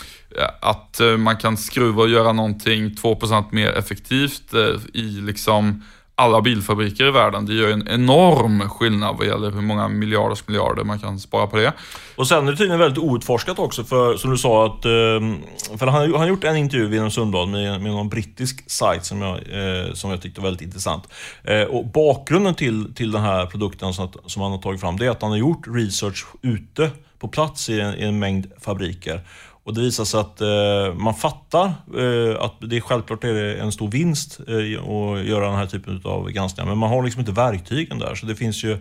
att 0.61 0.99
uh, 1.01 1.17
man 1.17 1.37
kan 1.37 1.57
skruva 1.57 2.01
och 2.01 2.09
göra 2.09 2.33
någonting 2.33 2.89
2% 2.89 3.45
mer 3.51 3.71
effektivt 3.71 4.53
uh, 4.53 4.79
i 4.93 5.01
liksom 5.01 5.83
alla 6.19 6.41
bilfabriker 6.41 7.07
i 7.07 7.11
världen. 7.11 7.45
Det 7.45 7.53
gör 7.53 7.71
en 7.71 7.87
enorm 7.87 8.69
skillnad 8.69 9.15
vad 9.17 9.27
gäller 9.27 9.51
hur 9.51 9.61
många 9.61 9.87
miljarders 9.87 10.47
miljarder 10.47 10.83
man 10.83 10.99
kan 10.99 11.19
spara 11.19 11.47
på 11.47 11.57
det. 11.57 11.73
Och 12.15 12.27
sen 12.27 12.47
är 12.47 12.51
det 12.51 12.57
tydligen 12.57 12.79
väldigt 12.79 13.03
outforskat 13.03 13.59
också, 13.59 13.83
för 13.83 14.17
som 14.17 14.31
du 14.31 14.37
sa 14.37 14.65
att... 14.65 14.85
Eh, 14.85 15.77
för 15.77 15.87
han 15.87 16.13
har 16.13 16.27
gjort 16.27 16.43
en 16.43 16.57
intervju, 16.57 16.87
Wilhelm 16.87 17.11
Sundblad, 17.11 17.49
med, 17.49 17.81
med 17.81 17.91
någon 17.91 18.09
brittisk 18.09 18.71
sajt 18.71 19.05
som 19.05 19.21
jag, 19.21 19.35
eh, 19.35 19.93
som 19.93 20.11
jag 20.11 20.21
tyckte 20.21 20.41
var 20.41 20.47
väldigt 20.47 20.65
intressant. 20.67 21.03
Eh, 21.43 21.61
och 21.61 21.85
bakgrunden 21.85 22.55
till, 22.55 22.93
till 22.95 23.11
den 23.11 23.21
här 23.21 23.45
produkten 23.45 23.93
som, 23.93 24.09
som 24.25 24.41
han 24.41 24.51
har 24.51 24.59
tagit 24.59 24.81
fram, 24.81 24.97
det 24.97 25.05
är 25.05 25.09
att 25.09 25.21
han 25.21 25.31
har 25.31 25.37
gjort 25.37 25.67
research 25.67 26.25
ute 26.41 26.91
på 27.19 27.27
plats 27.27 27.69
i 27.69 27.81
en, 27.81 27.95
i 27.95 28.03
en 28.03 28.19
mängd 28.19 28.51
fabriker. 28.61 29.21
Och 29.67 29.73
det 29.73 29.81
visar 29.81 30.05
sig 30.05 30.19
att 30.19 30.41
eh, 30.41 30.93
man 30.93 31.13
fattar 31.13 31.65
eh, 31.97 32.41
att 32.41 32.55
det 32.59 32.81
självklart 32.81 33.23
är 33.23 33.55
en 33.55 33.71
stor 33.71 33.91
vinst 33.91 34.39
eh, 34.47 34.55
att 34.55 35.25
göra 35.25 35.45
den 35.45 35.55
här 35.55 35.65
typen 35.65 36.01
av 36.03 36.29
granskningar, 36.29 36.69
men 36.69 36.77
man 36.77 36.89
har 36.89 37.03
liksom 37.03 37.19
inte 37.19 37.31
verktygen 37.31 37.99
där. 37.99 38.15
Så 38.15 38.25
det 38.25 38.35
finns 38.35 38.63
ju 38.63 38.77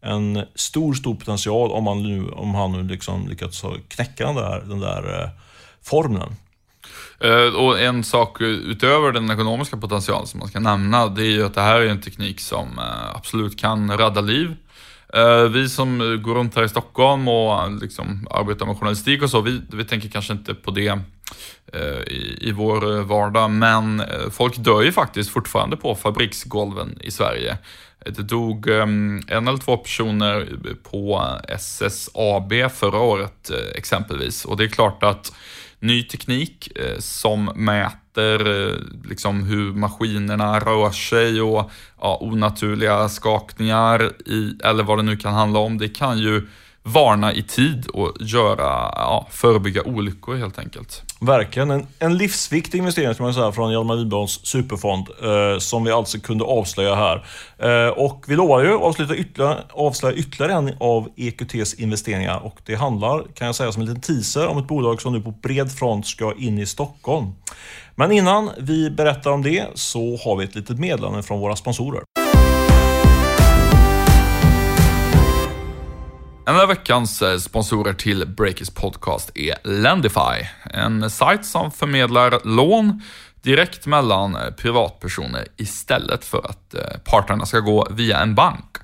en 0.00 0.44
stor, 0.54 0.94
stor 0.94 1.14
potential 1.14 1.70
om, 1.70 1.84
man 1.84 2.02
nu, 2.02 2.28
om 2.28 2.54
han 2.54 2.72
nu 2.72 2.82
liksom 2.82 3.28
lyckats 3.28 3.62
knäcka 3.88 4.26
den 4.26 4.34
där, 4.34 4.60
den 4.60 4.80
där 4.80 5.22
eh, 5.22 5.30
formeln. 5.82 6.36
Eh, 7.20 7.54
och 7.54 7.80
en 7.80 8.04
sak 8.04 8.40
utöver 8.40 9.12
den 9.12 9.30
ekonomiska 9.30 9.76
potentialen 9.76 10.26
som 10.26 10.40
man 10.40 10.48
ska 10.48 10.60
nämna, 10.60 11.06
det 11.06 11.22
är 11.22 11.30
ju 11.30 11.46
att 11.46 11.54
det 11.54 11.60
här 11.60 11.80
är 11.80 11.86
en 11.88 12.00
teknik 12.00 12.40
som 12.40 12.78
eh, 12.78 13.16
absolut 13.16 13.58
kan 13.58 13.98
rädda 13.98 14.20
liv. 14.20 14.56
Eh, 15.14 15.42
vi 15.42 15.68
som 15.68 16.18
går 16.22 16.34
runt 16.34 16.56
här 16.56 16.64
i 16.64 16.68
Stockholm 16.68 17.28
och 17.28 17.72
liksom 17.72 18.26
arbetar 18.30 18.66
med 18.66 18.76
journalistik 18.76 19.22
och 19.22 19.30
så, 19.30 19.40
vi, 19.40 19.60
vi 19.72 19.84
tänker 19.84 20.08
kanske 20.08 20.32
inte 20.32 20.54
på 20.54 20.70
det 20.70 20.98
eh, 21.72 22.02
i, 22.06 22.38
i, 22.40 22.52
vår 22.52 23.02
vardag, 23.02 23.50
men 23.50 24.00
eh, 24.00 24.30
folk 24.30 24.56
dör 24.56 24.82
ju 24.82 24.92
faktiskt 24.92 25.30
fortfarande 25.30 25.76
på 25.76 25.94
fabriksgolven 25.94 26.98
i 27.00 27.10
Sverige. 27.10 27.58
Det 28.04 28.22
dog 28.22 28.68
en 28.68 29.22
eller 29.28 29.56
två 29.56 29.76
personer 29.76 30.48
på 30.90 31.30
SSAB 31.48 32.52
förra 32.74 32.98
året 32.98 33.50
exempelvis 33.74 34.44
och 34.44 34.56
det 34.56 34.64
är 34.64 34.68
klart 34.68 35.02
att 35.02 35.32
ny 35.78 36.02
teknik 36.02 36.68
som 36.98 37.44
mäter 37.44 38.07
efter 38.18 38.68
eh, 38.70 38.76
liksom 39.08 39.42
hur 39.44 39.72
maskinerna 39.72 40.60
rör 40.60 40.90
sig 40.90 41.40
och 41.40 41.70
ja, 42.00 42.18
onaturliga 42.20 43.08
skakningar 43.08 44.12
i, 44.26 44.56
eller 44.64 44.84
vad 44.84 44.98
det 44.98 45.02
nu 45.02 45.16
kan 45.16 45.34
handla 45.34 45.58
om. 45.58 45.78
Det 45.78 45.88
kan 45.88 46.18
ju 46.18 46.46
varna 46.82 47.32
i 47.32 47.42
tid 47.42 47.86
och 47.86 48.16
göra, 48.20 48.92
ja, 48.94 49.26
förebygga 49.30 49.82
olyckor 49.82 50.36
helt 50.36 50.58
enkelt. 50.58 51.02
Verkligen. 51.20 51.70
En, 51.70 51.86
en 51.98 52.16
livsviktig 52.16 52.78
investering 52.78 53.14
ska 53.14 53.22
man 53.22 53.34
säga 53.34 53.52
från 53.52 53.72
Hjalmar 53.72 53.96
Wihlborgs 53.96 54.46
superfond 54.46 55.08
eh, 55.22 55.58
som 55.58 55.84
vi 55.84 55.90
alltså 55.90 56.18
kunde 56.18 56.44
avslöja 56.44 56.94
här. 56.94 57.26
Eh, 57.58 57.88
och 57.88 58.24
vi 58.28 58.36
lovar 58.36 58.62
ju 58.62 58.74
att 58.74 58.82
avsluta 58.82 59.16
ytterligare, 59.16 59.58
avslöja 59.70 60.16
ytterligare 60.16 60.52
en 60.52 60.74
av 60.80 61.08
EQTs 61.16 61.74
investeringar 61.74 62.38
och 62.38 62.60
det 62.64 62.74
handlar, 62.74 63.24
kan 63.34 63.46
jag 63.46 63.54
säga 63.54 63.72
som 63.72 63.82
en 63.82 63.88
liten 63.88 64.02
teaser, 64.02 64.46
om 64.46 64.58
ett 64.58 64.68
bolag 64.68 65.02
som 65.02 65.12
nu 65.12 65.20
på 65.20 65.30
bred 65.30 65.72
front 65.72 66.06
ska 66.06 66.34
in 66.38 66.58
i 66.58 66.66
Stockholm. 66.66 67.32
Men 67.94 68.12
innan 68.12 68.50
vi 68.58 68.90
berättar 68.90 69.30
om 69.30 69.42
det 69.42 69.66
så 69.74 70.16
har 70.16 70.36
vi 70.36 70.44
ett 70.44 70.54
litet 70.54 70.78
meddelande 70.78 71.22
från 71.22 71.40
våra 71.40 71.56
sponsorer. 71.56 72.02
En 76.48 76.60
av 76.60 76.68
veckans 76.68 77.22
eh, 77.22 77.38
sponsorer 77.38 77.92
till 77.92 78.26
Breakers 78.26 78.70
podcast 78.70 79.30
är 79.34 79.54
Lendify, 79.64 80.46
en 80.64 81.10
sajt 81.10 81.44
som 81.44 81.70
förmedlar 81.70 82.40
lån 82.44 83.02
direkt 83.42 83.86
mellan 83.86 84.36
eh, 84.36 84.50
privatpersoner 84.50 85.46
istället 85.56 86.24
för 86.24 86.38
att 86.38 86.74
eh, 86.74 86.80
parterna 87.04 87.46
ska 87.46 87.60
gå 87.60 87.86
via 87.90 88.20
en 88.20 88.34
bank. 88.34 88.76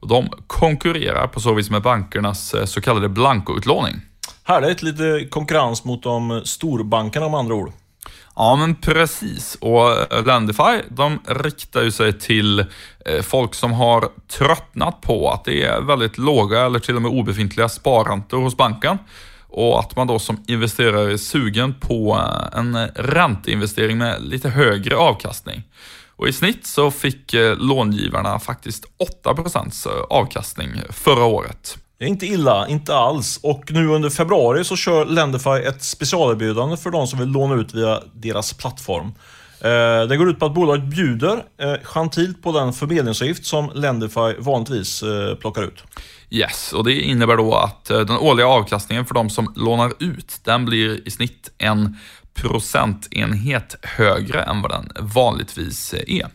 Och 0.00 0.08
de 0.08 0.28
konkurrerar 0.46 1.26
på 1.26 1.40
så 1.40 1.54
vis 1.54 1.70
med 1.70 1.82
bankernas 1.82 2.54
så 2.64 2.80
kallade 2.80 3.08
blankoutlåning. 3.08 4.00
Härligt, 4.44 4.82
lite 4.82 5.26
konkurrens 5.30 5.84
mot 5.84 6.02
de 6.02 6.42
storbankerna 6.44 7.26
om 7.26 7.34
andra 7.34 7.54
ord. 7.54 7.72
Ja, 8.36 8.56
men 8.56 8.74
precis. 8.74 9.56
Och 9.60 10.12
eh, 10.12 10.24
Lendify, 10.24 10.80
de 10.88 11.20
riktar 11.26 11.82
ju 11.82 11.90
sig 11.90 12.18
till 12.18 12.60
eh, 13.06 13.22
folk 13.22 13.54
som 13.54 13.72
har 13.72 14.08
tröttnat 14.28 15.00
på 15.00 15.30
att 15.30 15.44
det 15.44 15.62
är 15.62 15.80
väldigt 15.80 16.18
låga 16.18 16.60
eller 16.60 16.78
till 16.78 16.96
och 16.96 17.02
med 17.02 17.10
obefintliga 17.10 17.68
sparräntor 17.68 18.42
hos 18.42 18.56
banken. 18.56 18.98
Och 19.48 19.80
att 19.80 19.96
man 19.96 20.06
då 20.06 20.18
som 20.18 20.44
investerare 20.46 21.12
är 21.12 21.16
sugen 21.16 21.74
på 21.80 22.14
eh, 22.14 22.58
en 22.58 22.88
ränteinvestering 22.94 23.98
med 23.98 24.22
lite 24.22 24.48
högre 24.48 24.96
avkastning. 24.96 25.62
Och 26.16 26.28
i 26.28 26.32
snitt 26.32 26.66
så 26.66 26.90
fick 26.90 27.34
långivarna 27.56 28.38
faktiskt 28.38 28.84
8% 29.24 29.88
avkastning 30.10 30.70
förra 30.90 31.24
året. 31.24 31.78
Det 32.02 32.06
är 32.06 32.08
inte 32.08 32.26
illa, 32.26 32.68
inte 32.68 32.94
alls. 32.94 33.40
Och 33.42 33.72
nu 33.72 33.88
under 33.88 34.10
februari 34.10 34.64
så 34.64 34.76
kör 34.76 35.04
Lendify 35.04 35.50
ett 35.50 35.82
specialerbjudande 35.82 36.76
för 36.76 36.90
de 36.90 37.06
som 37.06 37.18
vill 37.18 37.28
låna 37.28 37.54
ut 37.54 37.74
via 37.74 38.02
deras 38.12 38.52
plattform. 38.52 39.06
Eh, 39.60 40.08
det 40.08 40.16
går 40.16 40.30
ut 40.30 40.38
på 40.38 40.46
att 40.46 40.54
bolaget 40.54 40.84
bjuder 40.84 41.44
eh, 41.60 41.74
gentilt 41.82 42.42
på 42.42 42.52
den 42.52 42.72
förmedlingsavgift 42.72 43.46
som 43.46 43.70
Lendify 43.74 44.34
vanligtvis 44.38 45.02
eh, 45.02 45.34
plockar 45.34 45.62
ut. 45.62 45.82
Yes, 46.30 46.72
och 46.72 46.84
det 46.84 46.92
innebär 46.92 47.36
då 47.36 47.54
att 47.54 47.84
den 47.84 48.10
årliga 48.10 48.46
avkastningen 48.46 49.06
för 49.06 49.14
de 49.14 49.30
som 49.30 49.52
lånar 49.56 49.92
ut, 49.98 50.40
den 50.44 50.64
blir 50.64 51.08
i 51.08 51.10
snitt 51.10 51.50
en 51.58 51.98
procentenhet 52.34 53.76
högre 53.82 54.42
än 54.42 54.62
vad 54.62 54.70
den 54.70 54.92
vanligtvis 55.00 55.94
är. 55.94 56.26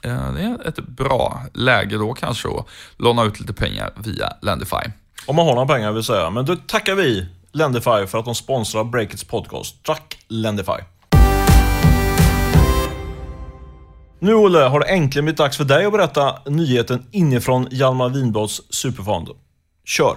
Det 0.00 0.08
är 0.42 0.68
ett 0.68 0.78
bra 0.78 1.42
läge 1.54 1.96
då 1.96 2.14
kanske 2.14 2.48
att 2.48 2.66
låna 2.96 3.24
ut 3.24 3.40
lite 3.40 3.52
pengar 3.52 3.92
via 4.04 4.32
Lendify. 4.42 4.90
Om 5.26 5.36
man 5.36 5.46
har 5.46 5.54
några 5.54 5.74
pengar 5.74 5.92
vill 5.92 6.02
säga. 6.02 6.30
Men 6.30 6.44
då 6.44 6.56
tackar 6.56 6.94
vi 6.94 7.26
Lendify 7.52 8.06
för 8.06 8.18
att 8.18 8.24
de 8.24 8.34
sponsrar 8.34 8.84
Breakits 8.84 9.24
podcast. 9.24 9.82
Tack 9.82 10.18
Lendify! 10.28 10.72
Nu 14.18 14.34
Olle, 14.34 14.58
har 14.58 14.80
det 14.80 14.86
äntligen 14.86 15.24
blivit 15.24 15.38
dags 15.38 15.56
för 15.56 15.64
dig 15.64 15.84
att 15.84 15.92
berätta 15.92 16.38
nyheten 16.46 17.06
inifrån 17.10 17.68
Hjalmar 17.70 18.08
Winblads 18.08 18.62
superfond. 18.70 19.28
Kör! 19.84 20.16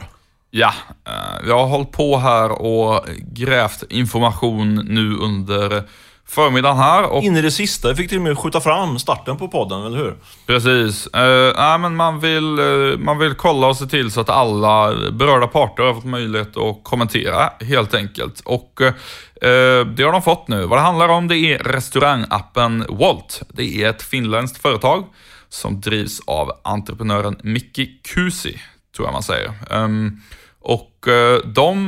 Ja, 0.52 0.74
eh, 1.08 1.48
jag 1.48 1.60
har 1.60 1.68
hållit 1.68 1.92
på 1.92 2.18
här 2.18 2.52
och 2.52 3.06
grävt 3.18 3.84
information 3.90 4.76
nu 4.76 5.16
under 5.16 5.84
förmiddagen 6.30 6.78
här. 6.78 7.04
Och... 7.04 7.24
In 7.24 7.38
i 7.38 7.42
det 7.42 7.52
sista, 7.52 7.88
jag 7.88 7.98
fick 7.98 8.10
till 8.10 8.18
och 8.18 8.24
med 8.24 8.38
skjuta 8.38 8.62
fram 8.62 9.00
starten 9.00 9.38
på 9.38 9.48
podden, 9.48 9.86
eller 9.86 9.98
hur? 9.98 10.18
Precis. 10.46 11.08
Uh, 11.08 11.54
nej, 11.58 11.80
men 11.80 11.96
man, 11.96 12.20
vill, 12.20 12.60
uh, 12.60 12.98
man 12.98 13.20
vill 13.20 13.34
kolla 13.34 13.68
och 13.68 13.78
se 13.78 13.86
till 13.86 14.12
så 14.12 14.22
att 14.22 14.30
alla 14.30 14.94
berörda 15.12 15.48
parter 15.48 15.84
har 15.84 15.94
fått 15.94 16.06
möjlighet 16.06 16.58
att 16.58 16.84
kommentera, 16.84 17.50
helt 17.62 17.94
enkelt. 17.94 18.42
Och 18.46 18.82
uh, 18.82 19.86
det 19.86 20.04
har 20.04 20.12
de 20.12 20.22
fått 20.22 20.48
nu. 20.48 20.66
Vad 20.66 20.78
det 20.78 20.84
handlar 20.84 21.10
om 21.10 21.28
det 21.28 21.38
är 21.38 21.58
restaurangappen 21.58 22.86
Walt. 22.90 23.42
Det 23.50 23.84
är 23.84 23.90
ett 23.90 24.02
finländskt 24.02 24.62
företag 24.62 25.06
som 25.50 25.82
drivs 25.82 26.22
av 26.28 26.52
entreprenören 26.64 27.36
Mikki 27.44 27.86
Kusi, 27.86 28.60
tror 28.96 29.08
jag 29.08 29.14
man 29.14 29.24
säger. 29.24 29.54
Um, 29.70 30.22
och 30.62 31.08
de 31.46 31.88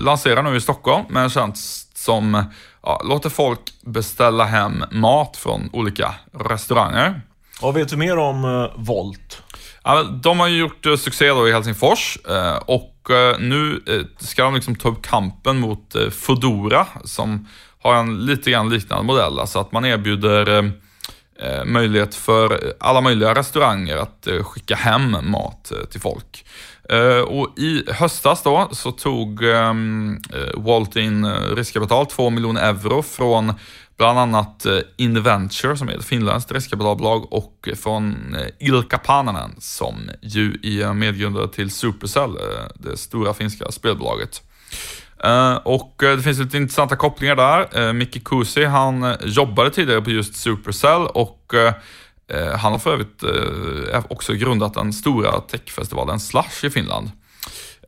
lanserar 0.00 0.42
nu 0.42 0.56
i 0.56 0.60
Stockholm 0.60 1.04
med 1.08 1.22
en 1.22 1.30
tjänst 1.30 1.91
som 2.02 2.44
ja, 2.82 3.02
låter 3.04 3.30
folk 3.30 3.60
beställa 3.80 4.44
hem 4.44 4.84
mat 4.90 5.36
från 5.36 5.70
olika 5.72 6.14
restauranger. 6.32 7.20
Vad 7.60 7.74
vet 7.74 7.88
du 7.88 7.96
mer 7.96 8.16
om 8.16 8.44
uh, 8.44 8.70
Volt? 8.76 9.42
Ja, 9.84 10.02
de 10.02 10.40
har 10.40 10.48
ju 10.48 10.58
gjort 10.58 10.86
uh, 10.86 10.96
succé 10.96 11.28
då 11.28 11.48
i 11.48 11.52
Helsingfors 11.52 12.18
uh, 12.30 12.56
och 12.56 12.88
nu 13.38 13.82
ska 14.18 14.44
de 14.44 14.54
liksom 14.54 14.76
ta 14.76 14.88
upp 14.88 15.02
kampen 15.02 15.58
mot 15.58 15.96
Foodora 16.10 16.86
som 17.04 17.48
har 17.82 17.94
en 17.94 18.26
lite 18.26 18.50
grann 18.50 18.70
liknande 18.70 19.04
modell. 19.04 19.38
Alltså 19.38 19.58
att 19.58 19.72
man 19.72 19.84
erbjuder 19.84 20.72
möjlighet 21.64 22.14
för 22.14 22.74
alla 22.80 23.00
möjliga 23.00 23.34
restauranger 23.34 23.96
att 23.96 24.28
skicka 24.42 24.74
hem 24.74 25.16
mat 25.22 25.72
till 25.90 26.00
folk. 26.00 26.44
Eh, 26.92 27.20
och 27.20 27.58
i 27.58 27.84
höstas 27.92 28.42
då 28.42 28.68
så 28.72 28.92
tog 28.92 29.44
ehm, 29.44 30.20
eh, 30.32 30.62
Walt 30.62 30.96
in 30.96 31.24
eh, 31.24 31.54
riskkapital, 31.56 32.06
2 32.06 32.30
miljoner 32.30 32.62
euro 32.62 33.02
från 33.02 33.52
bland 33.96 34.18
annat 34.18 34.66
Inventure 34.96 35.76
som 35.76 35.88
är 35.88 35.92
ett 35.92 36.04
finländskt 36.04 36.52
riskkapitalbolag 36.52 37.32
och 37.32 37.68
från 37.82 38.36
Ilkka 38.58 38.76
Ilka 38.76 38.98
Pananen 38.98 39.50
som 39.58 40.10
ju 40.20 40.52
är 40.62 40.92
medgrundare 40.92 41.48
till 41.48 41.70
Supercell, 41.70 42.36
det 42.74 42.96
stora 42.96 43.34
finska 43.34 43.72
spelbolaget. 43.72 44.42
och 45.62 45.94
det 45.98 46.22
finns 46.22 46.38
lite 46.38 46.56
intressanta 46.56 46.96
kopplingar 46.96 47.36
där. 47.36 47.86
Uh, 47.86 47.92
Micke 47.92 48.24
Kusi, 48.24 48.64
han 48.64 49.16
jobbade 49.24 49.70
tidigare 49.70 50.02
på 50.02 50.10
just 50.10 50.36
Supercell 50.36 51.06
och 51.06 51.54
Eh, 52.32 52.56
han 52.58 52.72
har 52.72 52.78
för 52.78 52.92
övrigt 52.92 53.22
eh, 53.92 54.04
också 54.08 54.32
grundat 54.32 54.74
den 54.74 54.92
stora 54.92 55.40
techfestivalen 55.40 56.20
Slush 56.20 56.64
i 56.64 56.70
Finland. 56.70 57.10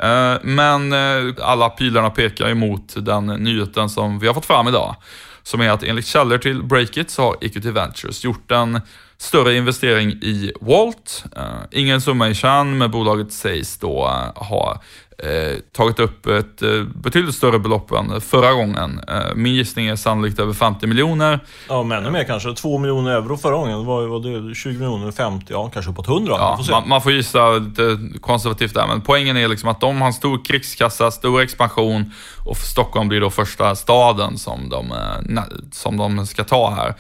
Eh, 0.00 0.34
men 0.42 0.92
alla 1.40 1.70
pilarna 1.70 2.10
pekar 2.10 2.48
emot 2.48 2.94
den 2.96 3.26
nyheten 3.26 3.88
som 3.88 4.18
vi 4.18 4.26
har 4.26 4.34
fått 4.34 4.46
fram 4.46 4.68
idag. 4.68 4.96
Som 5.42 5.60
är 5.60 5.70
att 5.70 5.82
enligt 5.82 6.06
källor 6.06 6.38
till 6.38 6.62
Breakit 6.62 7.10
så 7.10 7.22
har 7.22 7.36
Equity 7.40 7.70
Ventures 7.70 8.24
gjort 8.24 8.50
en 8.50 8.80
större 9.18 9.54
investering 9.54 10.10
i 10.10 10.52
Walt. 10.60 11.24
Ingen 11.70 12.00
summa 12.00 12.28
i 12.28 12.34
kärn, 12.34 12.78
men 12.78 12.90
bolaget 12.90 13.32
sägs 13.32 13.78
då 13.78 14.06
ha 14.36 14.82
eh, 15.18 15.59
tagit 15.73 15.99
upp 15.99 16.26
ett 16.26 16.62
eh, 16.62 16.83
betydligt 16.94 17.35
större 17.35 17.59
belopp 17.59 17.90
än 17.90 18.21
förra 18.21 18.52
gången. 18.52 19.00
Eh, 19.09 19.35
min 19.35 19.54
gissning 19.54 19.87
är 19.87 19.97
sannolikt 19.97 20.38
över 20.38 20.52
50 20.52 20.87
miljoner. 20.87 21.40
Ja, 21.68 21.83
men 21.83 21.99
ännu 21.99 22.11
mer 22.11 22.25
kanske. 22.25 22.54
2 22.54 22.78
miljoner 22.78 23.11
euro 23.11 23.37
förra 23.37 23.54
gången. 23.54 23.85
Var, 23.85 24.06
var 24.06 24.49
det 24.49 24.54
20 24.54 24.73
miljoner, 24.73 25.12
50, 25.12 25.47
ja 25.49 25.71
kanske 25.75 25.90
uppåt 25.90 26.09
100. 26.09 26.35
Ja, 26.38 26.54
man, 26.56 26.64
får 26.64 26.73
man, 26.73 26.88
man, 26.88 27.02
får 27.02 27.12
gissa 27.12 27.50
lite 27.50 27.99
konservativt 28.21 28.75
där, 28.75 28.87
men 28.87 29.00
poängen 29.00 29.37
är 29.37 29.49
liksom 29.49 29.68
att 29.68 29.80
de 29.80 30.00
har 30.00 30.06
en 30.06 30.12
stor 30.12 30.44
krigskassa, 30.44 31.11
stor 31.11 31.42
expansion 31.42 32.12
och 32.44 32.56
Stockholm 32.56 33.09
blir 33.09 33.21
då 33.21 33.30
första 33.30 33.76
staden 33.76 34.38
som 34.38 34.68
de, 34.68 34.92
eh, 34.92 35.42
som 35.73 35.97
de 35.97 36.26
ska 36.26 36.44
ta 36.44 36.71
här. 36.71 36.94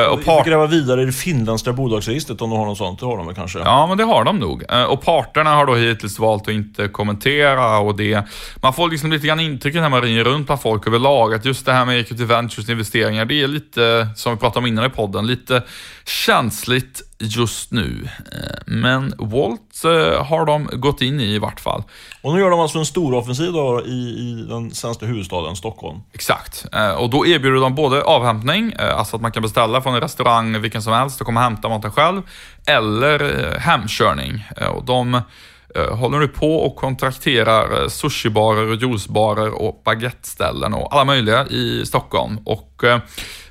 Eh, 0.00 0.12
och 0.12 0.24
part... 0.24 0.46
gräva 0.46 0.66
vidare 0.66 1.02
i 1.02 1.04
det 1.04 1.12
finländska 1.12 1.72
bolagsregistret 1.72 2.42
om 2.42 2.50
de 2.50 2.58
har 2.58 2.66
något 2.66 2.78
sånt. 2.78 3.00
Det 3.00 3.06
har 3.06 3.16
de 3.16 3.26
väl 3.26 3.34
kanske? 3.34 3.58
Ja, 3.58 3.86
men 3.86 3.98
det 3.98 4.04
har 4.04 4.24
de 4.24 4.38
nog. 4.38 4.64
Och 4.88 5.02
parterna 5.04 5.54
har 5.54 5.66
då 5.66 5.74
hittills 5.74 6.18
valt 6.18 6.42
att 6.42 6.48
inte 6.48 6.88
kommentera 6.88 7.59
göra 7.60 7.78
och 7.78 7.96
det. 7.96 8.22
Man 8.62 8.72
får 8.72 8.90
liksom 8.90 9.12
lite 9.12 9.26
grann 9.26 9.40
intrycket 9.40 9.82
när 9.82 9.88
man 9.88 10.02
ringer 10.02 10.24
runt 10.24 10.46
bland 10.46 10.62
folk 10.62 10.86
överlag 10.86 11.34
att 11.34 11.44
just 11.44 11.66
det 11.66 11.72
här 11.72 11.84
med 11.84 12.00
equity 12.00 12.24
ventures 12.24 12.68
investeringar, 12.68 13.24
det 13.24 13.42
är 13.42 13.48
lite, 13.48 14.08
som 14.16 14.32
vi 14.34 14.38
pratade 14.38 14.58
om 14.58 14.66
innan 14.66 14.84
i 14.84 14.90
podden, 14.90 15.26
lite 15.26 15.62
känsligt 16.06 17.02
just 17.18 17.72
nu. 17.72 18.08
Eh, 18.32 18.62
men 18.66 19.14
Walt 19.18 19.84
eh, 19.84 20.24
har 20.24 20.46
de 20.46 20.68
gått 20.72 21.02
in 21.02 21.20
i 21.20 21.34
i 21.34 21.38
vart 21.38 21.60
fall. 21.60 21.82
Och 22.22 22.34
nu 22.34 22.40
gör 22.40 22.50
de 22.50 22.60
alltså 22.60 22.78
en 22.78 22.86
stor 22.86 23.14
offensiv 23.14 23.52
då 23.52 23.82
i, 23.86 23.90
i 23.90 24.46
den 24.48 24.70
svenska 24.70 25.06
huvudstaden 25.06 25.56
Stockholm. 25.56 26.00
Exakt. 26.12 26.66
Eh, 26.72 26.90
och 26.90 27.10
då 27.10 27.26
erbjuder 27.26 27.60
de 27.60 27.74
både 27.74 28.02
avhämtning, 28.02 28.74
alltså 28.78 29.16
att 29.16 29.22
man 29.22 29.32
kan 29.32 29.42
beställa 29.42 29.82
från 29.82 29.94
en 29.94 30.00
restaurang 30.00 30.60
vilken 30.60 30.82
som 30.82 30.92
helst 30.92 31.20
och 31.20 31.26
komma 31.26 31.40
och 31.40 31.44
hämta 31.44 31.68
maten 31.68 31.92
själv, 31.92 32.22
eller 32.66 33.58
hemkörning. 33.58 34.44
Och 34.74 34.84
de 34.84 35.22
Eh, 35.74 35.96
håller 35.96 36.18
nu 36.18 36.28
på 36.28 36.56
och 36.56 36.76
kontrakterar 36.76 37.82
eh, 37.82 37.88
sushibarer 37.88 38.70
och 38.70 38.76
juicebarer 38.76 39.62
och 39.62 39.82
baguetteställen 39.84 40.74
och 40.74 40.92
alla 40.92 41.04
möjliga 41.04 41.46
i 41.46 41.86
Stockholm. 41.86 42.38
Och 42.44 42.84
eh, 42.84 42.98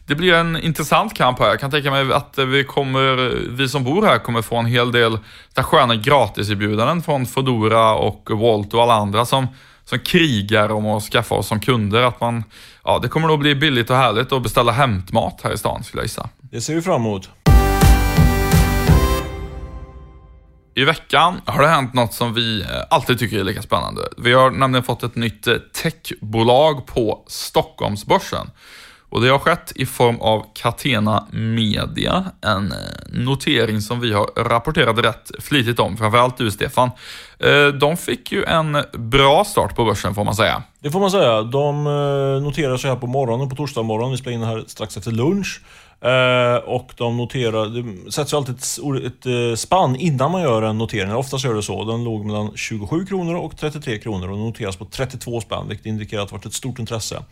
det 0.05 0.15
blir 0.15 0.33
en 0.33 0.57
intressant 0.57 1.13
kamp 1.13 1.39
här. 1.39 1.47
Jag 1.47 1.59
kan 1.59 1.71
tänka 1.71 1.91
mig 1.91 2.13
att 2.13 2.37
vi, 2.37 2.63
kommer, 2.63 3.15
vi 3.49 3.69
som 3.69 3.83
bor 3.83 4.05
här 4.05 4.17
kommer 4.17 4.41
få 4.41 4.57
en 4.57 4.65
hel 4.65 4.91
del 4.91 5.17
sköna 5.55 5.95
gratiserbjudanden 5.95 7.01
från 7.01 7.25
Fodora 7.25 7.93
och 7.95 8.29
Walt 8.31 8.73
och 8.73 8.83
alla 8.83 8.93
andra 8.93 9.25
som, 9.25 9.47
som 9.85 9.99
krigar 9.99 10.71
om 10.71 10.85
att 10.85 11.03
skaffa 11.03 11.35
oss 11.35 11.47
som 11.47 11.59
kunder. 11.59 12.01
Att 12.01 12.21
man, 12.21 12.43
ja, 12.83 12.99
det 12.99 13.07
kommer 13.07 13.27
nog 13.27 13.39
bli 13.39 13.55
billigt 13.55 13.89
och 13.89 13.95
härligt 13.95 14.31
att 14.31 14.43
beställa 14.43 14.71
hämtmat 14.71 15.41
här 15.43 15.53
i 15.53 15.57
stan 15.57 15.83
skulle 15.83 16.01
jag 16.01 16.05
gissa. 16.05 16.29
Det 16.41 16.61
ser 16.61 16.75
vi 16.75 16.81
fram 16.81 17.01
emot. 17.01 17.29
I 20.79 20.83
veckan 20.83 21.41
har 21.45 21.61
det 21.61 21.67
hänt 21.67 21.93
något 21.93 22.13
som 22.13 22.33
vi 22.33 22.61
eh, 22.61 22.67
alltid 22.89 23.19
tycker 23.19 23.39
är 23.39 23.43
lika 23.43 23.61
spännande. 23.61 24.01
Vi 24.17 24.33
har 24.33 24.51
nämligen 24.51 24.83
fått 24.83 25.03
ett 25.03 25.15
nytt 25.15 25.47
eh, 25.47 25.55
techbolag 25.55 26.85
på 26.85 27.23
Stockholmsbörsen. 27.27 28.51
Och 29.09 29.21
det 29.21 29.29
har 29.29 29.39
skett 29.39 29.71
i 29.75 29.85
form 29.85 30.21
av 30.21 30.45
Catena 30.53 31.27
Media, 31.31 32.25
en 32.41 32.71
eh, 32.71 32.77
notering 33.07 33.81
som 33.81 33.99
vi 33.99 34.13
har 34.13 34.43
rapporterat 34.43 34.97
rätt 34.97 35.31
flitigt 35.39 35.79
om, 35.79 35.97
framförallt 35.97 36.37
du 36.37 36.51
Stefan. 36.51 36.89
De 37.79 37.97
fick 37.97 38.31
ju 38.31 38.43
en 38.43 38.77
bra 38.93 39.43
start 39.43 39.75
på 39.75 39.85
börsen 39.85 40.15
får 40.15 40.23
man 40.23 40.35
säga. 40.35 40.63
Det 40.79 40.91
får 40.91 40.99
man 40.99 41.11
säga. 41.11 41.41
De 41.41 41.83
noterar 42.43 42.77
sig 42.77 42.89
här 42.89 42.97
på 42.97 43.07
morgonen, 43.07 43.49
på 43.49 43.55
torsdag 43.55 43.83
morgon. 43.83 44.11
Vi 44.11 44.17
spelar 44.17 44.35
in 44.35 44.43
här 44.43 44.63
strax 44.67 44.97
efter 44.97 45.11
lunch. 45.11 45.61
Eh, 46.01 46.55
och 46.55 46.93
de 46.95 47.17
noterar, 47.17 47.65
det 47.65 48.11
sätts 48.11 48.33
ju 48.33 48.37
alltid 48.37 48.55
ett, 48.55 49.05
ett, 49.05 49.25
eh, 49.25 49.55
spann 49.55 49.95
innan 49.95 50.31
man 50.31 50.41
gör 50.41 50.61
en 50.61 50.77
notering. 50.77 51.15
Oftast 51.15 51.45
gör 51.45 51.53
det 51.53 51.63
så. 51.63 51.83
Den 51.83 52.03
låg 52.03 52.25
mellan 52.25 52.51
27 52.55 53.05
kronor 53.05 53.35
och 53.35 53.57
33 53.57 53.97
kronor 53.97 54.31
och 54.31 54.37
noteras 54.37 54.75
på 54.75 54.85
32 54.85 55.41
spänn, 55.41 55.67
vilket 55.67 55.85
indikerar 55.85 56.21
att 56.21 56.29
det 56.29 56.35
varit 56.35 56.45
ett 56.45 56.53
stort 56.53 56.79
intresse. 56.79 57.23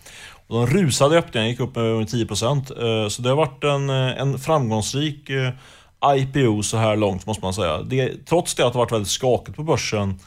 Och 0.47 0.55
de 0.55 0.67
rusade 0.67 1.15
i 1.15 1.17
öppningen, 1.17 1.49
gick 1.49 1.59
upp 1.59 1.75
med 1.75 1.85
över 1.85 2.05
10 2.05 2.25
procent. 2.25 2.71
Eh, 2.71 3.07
så 3.07 3.21
det 3.21 3.29
har 3.29 3.35
varit 3.35 3.63
en, 3.63 3.89
en 3.89 4.39
framgångsrik 4.39 5.29
IPO 6.15 6.63
så 6.63 6.77
här 6.77 6.95
långt, 6.95 7.25
måste 7.25 7.45
man 7.45 7.53
säga. 7.53 7.81
Det, 7.81 8.25
trots 8.25 8.55
det 8.55 8.65
att 8.65 8.73
det 8.73 8.79
har 8.79 8.85
varit 8.85 8.91
väldigt 8.91 9.11
skakigt 9.11 9.57
på 9.57 9.63
börsen 9.63 10.19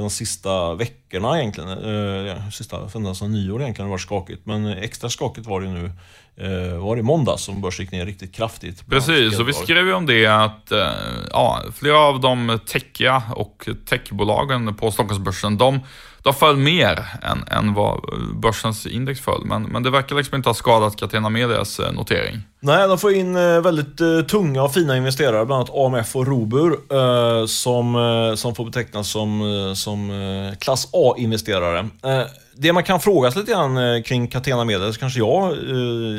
de 0.00 0.10
sista 0.10 0.74
veckorna 0.74 1.40
egentligen. 1.40 1.70
Eh, 1.70 2.48
sista, 2.50 2.88
sen 3.14 3.32
nyår 3.32 3.62
egentligen 3.62 3.86
har 3.86 3.90
varit 3.90 4.00
skakigt. 4.00 4.46
Men 4.46 4.66
extra 4.66 5.10
skakigt 5.10 5.46
var 5.46 5.60
det 5.60 5.68
nu 5.68 5.92
eh, 6.36 6.78
var 6.78 6.96
det 6.96 7.02
måndag 7.02 7.36
som 7.38 7.60
börsen 7.60 7.84
gick 7.84 7.92
ner 7.92 8.06
riktigt 8.06 8.34
kraftigt. 8.34 8.86
Precis, 8.86 9.38
och 9.38 9.48
vi 9.48 9.52
skrev 9.52 9.86
ju 9.86 9.92
om 9.92 10.06
det 10.06 10.26
att 10.26 10.72
eh, 10.72 10.88
ja, 11.30 11.62
flera 11.74 11.98
av 11.98 12.20
de 12.20 12.60
techiga 12.66 13.22
och 13.34 13.68
techbolagen 13.88 14.74
på 14.74 14.90
Stockholmsbörsen, 14.90 15.58
de, 15.58 15.80
de 16.26 16.34
föll 16.34 16.56
mer 16.56 17.06
än, 17.22 17.44
än 17.50 17.74
vad 17.74 17.94
eh, 17.94 18.18
börsens 18.34 18.86
index 18.86 19.20
föll. 19.20 19.44
Men, 19.44 19.62
men 19.62 19.82
det 19.82 19.90
verkar 19.90 20.16
liksom 20.16 20.36
inte 20.36 20.48
ha 20.48 20.54
skadat 20.54 20.96
Catena 20.96 21.28
Medias 21.28 21.80
eh, 21.80 21.92
notering. 21.92 22.42
Nej, 22.60 22.88
de 22.88 22.98
får 22.98 23.12
in 23.12 23.36
eh, 23.36 23.60
väldigt 23.60 24.28
tunga 24.28 24.62
och 24.62 24.74
fina 24.74 24.96
investerare, 24.96 25.46
bland 25.46 25.60
annat 25.60 25.76
AMF 25.76 26.16
och 26.16 26.26
Robur, 26.26 26.76
som, 27.46 28.36
som 28.36 28.54
får 28.54 28.64
betecknas 28.64 29.10
som, 29.10 29.72
som 29.76 30.10
klass 30.60 30.88
A-investerare 30.92 31.88
det 32.58 32.72
man 32.72 32.82
kan 32.82 33.00
fråga 33.00 33.30
sig 33.30 33.40
lite 33.40 33.52
grann 33.52 34.02
kring 34.02 34.28
Catena 34.28 34.64
Media, 34.64 34.92
så 34.92 34.98
kanske 34.98 35.18
jag 35.18 35.56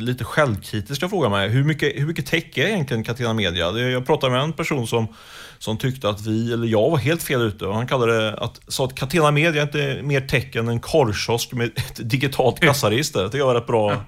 lite 0.01 0.23
självkritiskt 0.23 0.95
ska 0.95 1.09
fråga 1.09 1.29
mig, 1.29 1.49
hur 1.49 1.63
mycket, 1.63 1.95
hur 1.95 2.05
mycket 2.05 2.25
tech 2.25 2.57
är 2.57 2.67
egentligen 2.67 3.03
Catena 3.03 3.33
Media? 3.33 3.71
Jag 3.71 4.05
pratade 4.05 4.33
med 4.33 4.41
en 4.41 4.53
person 4.53 4.87
som, 4.87 5.07
som 5.59 5.77
tyckte 5.77 6.09
att 6.09 6.21
vi, 6.21 6.53
eller 6.53 6.67
jag, 6.67 6.89
var 6.89 6.97
helt 6.97 7.23
fel 7.23 7.41
ute. 7.41 7.65
Han 7.65 7.87
kallade 7.87 8.21
det, 8.21 8.37
att, 8.37 8.61
sa 8.67 8.85
att 8.85 8.95
Catena 8.95 9.31
Media 9.31 9.61
inte 9.61 9.81
är 9.81 10.01
mer 10.01 10.21
tech 10.21 10.55
än 10.55 10.67
en 10.67 10.79
korvkiosk 10.79 11.53
med 11.53 11.67
ett 11.75 12.09
digitalt 12.09 12.59
kassaregister. 12.59 13.19
Det 13.23 13.25
tycker 13.25 13.37
jag 13.37 13.45
var 13.45 13.55
ett 13.55 13.67
bra, 13.67 14.03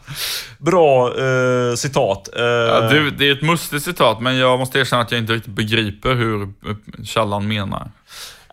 bra 0.57 1.17
eh, 1.19 1.75
citat. 1.75 2.29
Eh, 2.35 2.43
ja, 2.43 2.81
det, 2.81 3.11
det 3.11 3.29
är 3.29 3.31
ett 3.31 3.41
mustigt 3.41 3.83
citat, 3.83 4.21
men 4.21 4.37
jag 4.37 4.59
måste 4.59 4.79
erkänna 4.79 5.01
att 5.01 5.11
jag 5.11 5.19
inte 5.19 5.33
riktigt 5.33 5.53
begriper 5.53 6.15
hur 6.15 6.53
källan 7.03 7.47
menar. 7.47 7.91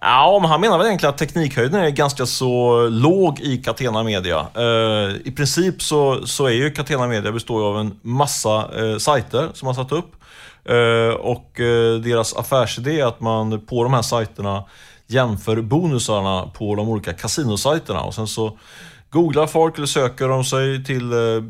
Ja, 0.00 0.38
men 0.42 0.50
han 0.50 0.60
menar 0.60 0.78
väl 0.78 0.86
egentligen 0.86 1.10
att 1.10 1.18
teknikhöjden 1.18 1.80
är 1.80 1.90
ganska 1.90 2.26
så 2.26 2.82
låg 2.88 3.40
i 3.40 3.56
Catena 3.56 4.02
Media. 4.02 4.46
Uh, 4.58 5.16
I 5.24 5.32
princip 5.36 5.82
så, 5.82 6.26
så 6.26 6.46
är 6.46 6.52
ju 6.52 6.70
Catena 6.70 7.06
Media 7.06 7.32
består 7.32 7.68
av 7.68 7.78
en 7.78 7.98
massa 8.02 8.82
uh, 8.82 8.98
sajter 8.98 9.48
som 9.54 9.66
man 9.66 9.74
satt 9.74 9.92
upp. 9.92 10.12
Eh, 10.68 11.14
och 11.14 11.60
eh, 11.60 11.94
deras 11.94 12.36
affärsidé 12.36 13.00
är 13.00 13.06
att 13.06 13.20
man 13.20 13.60
på 13.60 13.84
de 13.84 13.94
här 13.94 14.02
sajterna 14.02 14.64
jämför 15.06 15.60
bonusarna 15.60 16.46
på 16.46 16.74
de 16.74 16.88
olika 16.88 17.12
kasinosajterna 17.12 18.00
och 18.00 18.14
sen 18.14 18.26
så 18.26 18.58
googlar 19.10 19.46
folk 19.46 19.76
eller 19.76 19.86
söker 19.86 20.28
de 20.28 20.44
sig 20.44 20.84
till 20.84 21.12
eh, 21.12 21.42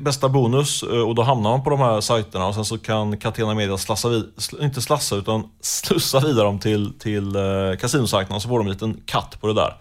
bästa 0.00 0.28
bonus 0.28 0.82
och 0.82 1.14
då 1.14 1.22
hamnar 1.22 1.50
man 1.50 1.64
på 1.64 1.70
de 1.70 1.78
här 1.80 2.00
sajterna 2.00 2.46
och 2.46 2.54
sen 2.54 2.64
så 2.64 2.78
kan 2.78 3.16
Catena 3.16 3.54
Media 3.54 3.78
slassa 3.78 4.08
vid, 4.08 4.24
inte 4.60 4.82
slassa 4.82 5.16
utan 5.16 5.50
slussa 5.60 6.20
vidare 6.20 6.44
dem 6.44 6.58
till, 6.58 6.92
till 6.98 7.36
kasinosajterna 7.80 8.40
så 8.40 8.48
får 8.48 8.58
de 8.58 8.66
en 8.66 8.72
liten 8.72 9.00
katt 9.06 9.40
på 9.40 9.46
det 9.46 9.54
där. 9.54 9.74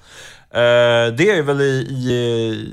Det 1.12 1.30
är 1.30 1.42
väl 1.42 1.62
i, 1.62 1.88
i, 1.90 2.14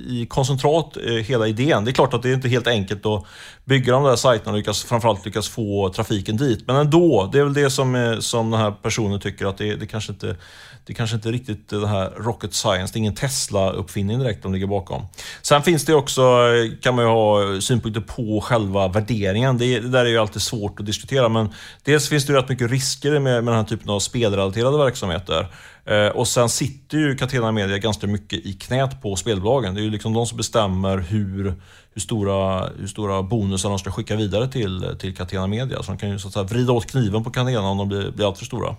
i, 0.09 0.27
koncentrat 0.27 0.97
hela 1.25 1.47
idén. 1.47 1.85
Det 1.85 1.91
är 1.91 1.93
klart 1.93 2.15
att 2.15 2.23
det 2.23 2.31
är 2.31 2.35
inte 2.35 2.49
helt 2.49 2.67
enkelt 2.67 3.07
att 3.07 3.25
bygga 3.65 3.93
de 3.93 4.05
där 4.05 4.17
sajterna 4.17 4.51
och 4.51 4.59
lyckas, 4.59 4.85
framförallt 4.85 5.25
lyckas 5.25 5.49
få 5.49 5.89
trafiken 5.89 6.37
dit. 6.37 6.67
Men 6.67 6.77
ändå, 6.77 7.31
det 7.33 7.39
är 7.39 7.45
väl 7.45 7.55
det 7.55 7.71
som, 7.71 7.95
eh, 7.95 8.19
som 8.19 8.51
den 8.51 8.61
här 8.61 8.71
personen 8.71 9.21
tycker 9.21 9.47
att 9.47 9.59
det, 9.59 9.77
det 9.77 9.87
kanske 9.87 10.13
inte 10.13 10.37
det 10.85 10.95
kanske 10.95 11.17
inte 11.17 11.31
riktigt 11.31 11.69
det 11.69 11.89
här 11.89 12.11
rocket 12.11 12.55
science, 12.55 12.93
det 12.93 12.97
är 12.97 12.99
ingen 12.99 13.15
Tesla-uppfinning 13.15 14.19
direkt 14.19 14.43
de 14.43 14.53
ligger 14.53 14.67
bakom. 14.67 15.07
Sen 15.43 15.63
finns 15.63 15.85
det 15.85 15.95
också, 15.95 16.23
eh, 16.23 16.79
kan 16.81 16.95
man 16.95 17.05
ju 17.05 17.11
ha 17.11 17.61
synpunkter 17.61 18.01
på 18.01 18.41
själva 18.41 18.89
värderingen. 18.89 19.59
Det, 19.59 19.81
det 19.81 19.89
där 19.89 20.05
är 20.05 20.09
ju 20.09 20.19
alltid 20.19 20.43
svårt 20.43 20.81
att 20.81 20.87
diskutera, 20.87 21.29
men 21.29 21.49
dels 21.83 22.09
finns 22.09 22.27
det 22.27 22.33
ju 22.33 22.39
rätt 22.39 22.49
mycket 22.49 22.71
risker 22.71 23.11
med, 23.11 23.23
med 23.23 23.45
den 23.45 23.55
här 23.55 23.65
typen 23.65 23.91
av 23.91 24.01
spelrelaterade 24.01 24.79
verksamheter. 24.79 25.47
Eh, 25.85 26.07
och 26.07 26.29
sen 26.29 26.49
sitter 26.49 26.99
ju 26.99 27.17
Catena 27.17 27.53
Media 27.53 27.79
ganska 27.79 28.07
mycket 28.07 28.47
i 28.47 28.53
knät 28.53 29.03
på 29.03 29.17
spelbolagen. 29.17 29.75
Det 29.75 29.81
är 29.81 29.83
ju 29.83 29.91
liksom 29.91 30.13
de 30.13 30.27
som 30.27 30.37
bestämmer 30.37 30.99
hur, 30.99 31.55
hur, 31.95 32.01
stora, 32.01 32.69
hur 32.79 32.87
stora 32.87 33.23
bonusar 33.23 33.69
de 33.69 33.79
ska 33.79 33.91
skicka 33.91 34.17
vidare 34.17 34.49
till, 34.49 34.97
till 34.99 35.17
Catena 35.17 35.47
Media. 35.47 35.83
Så 35.83 35.93
de 35.93 35.99
kan 35.99 36.11
ju 36.11 36.19
så 36.19 36.29
att 36.29 36.35
säga 36.35 36.45
vrida 36.45 36.73
åt 36.73 36.87
kniven 36.87 37.25
på 37.25 37.31
Catena 37.31 37.69
om 37.69 37.79
de 37.79 37.89
blir, 37.89 38.11
blir 38.11 38.27
alltför 38.27 38.45
stora. 38.45 38.77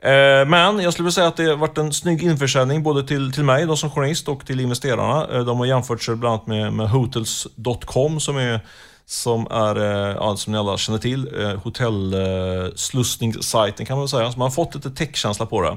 Eh, 0.00 0.46
men 0.46 0.78
jag 0.78 0.92
skulle 0.92 1.04
vilja 1.04 1.12
säga 1.12 1.26
att 1.26 1.36
det 1.36 1.44
har 1.44 1.56
varit 1.56 1.78
en 1.78 1.92
snygg 1.92 2.22
införsäljning 2.22 2.82
både 2.82 3.06
till, 3.06 3.32
till 3.32 3.44
mig 3.44 3.66
då 3.66 3.76
som 3.76 3.90
journalist 3.90 4.28
och 4.28 4.46
till 4.46 4.60
investerarna. 4.60 5.26
Eh, 5.32 5.44
de 5.44 5.58
har 5.58 5.66
jämfört 5.66 6.02
sig 6.02 6.16
bland 6.16 6.34
annat 6.34 6.46
med, 6.46 6.72
med 6.72 6.90
Hotels.com 6.90 8.20
som 8.20 8.36
är 8.36 8.60
som 9.08 9.46
är, 9.50 9.76
eh, 9.76 10.14
ja, 10.14 10.36
som 10.36 10.52
ni 10.52 10.58
alla 10.58 10.76
känner 10.76 10.98
till, 10.98 11.28
hotellslussningssajten 11.64 13.86
kan 13.86 13.98
man 13.98 14.08
säga. 14.08 14.32
Så 14.32 14.38
man 14.38 14.46
har 14.46 14.50
fått 14.50 14.74
lite 14.74 14.90
techkänsla 14.90 15.46
på 15.46 15.62
det. 15.62 15.76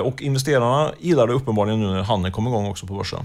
Och 0.00 0.22
investerarna 0.22 0.92
gillar 0.98 1.26
det 1.26 1.32
uppenbarligen 1.32 1.80
nu 1.80 1.86
när 1.86 2.02
handeln 2.02 2.32
kommer 2.32 2.50
igång 2.50 2.66
också 2.66 2.86
på 2.86 2.94
börsen. 2.94 3.24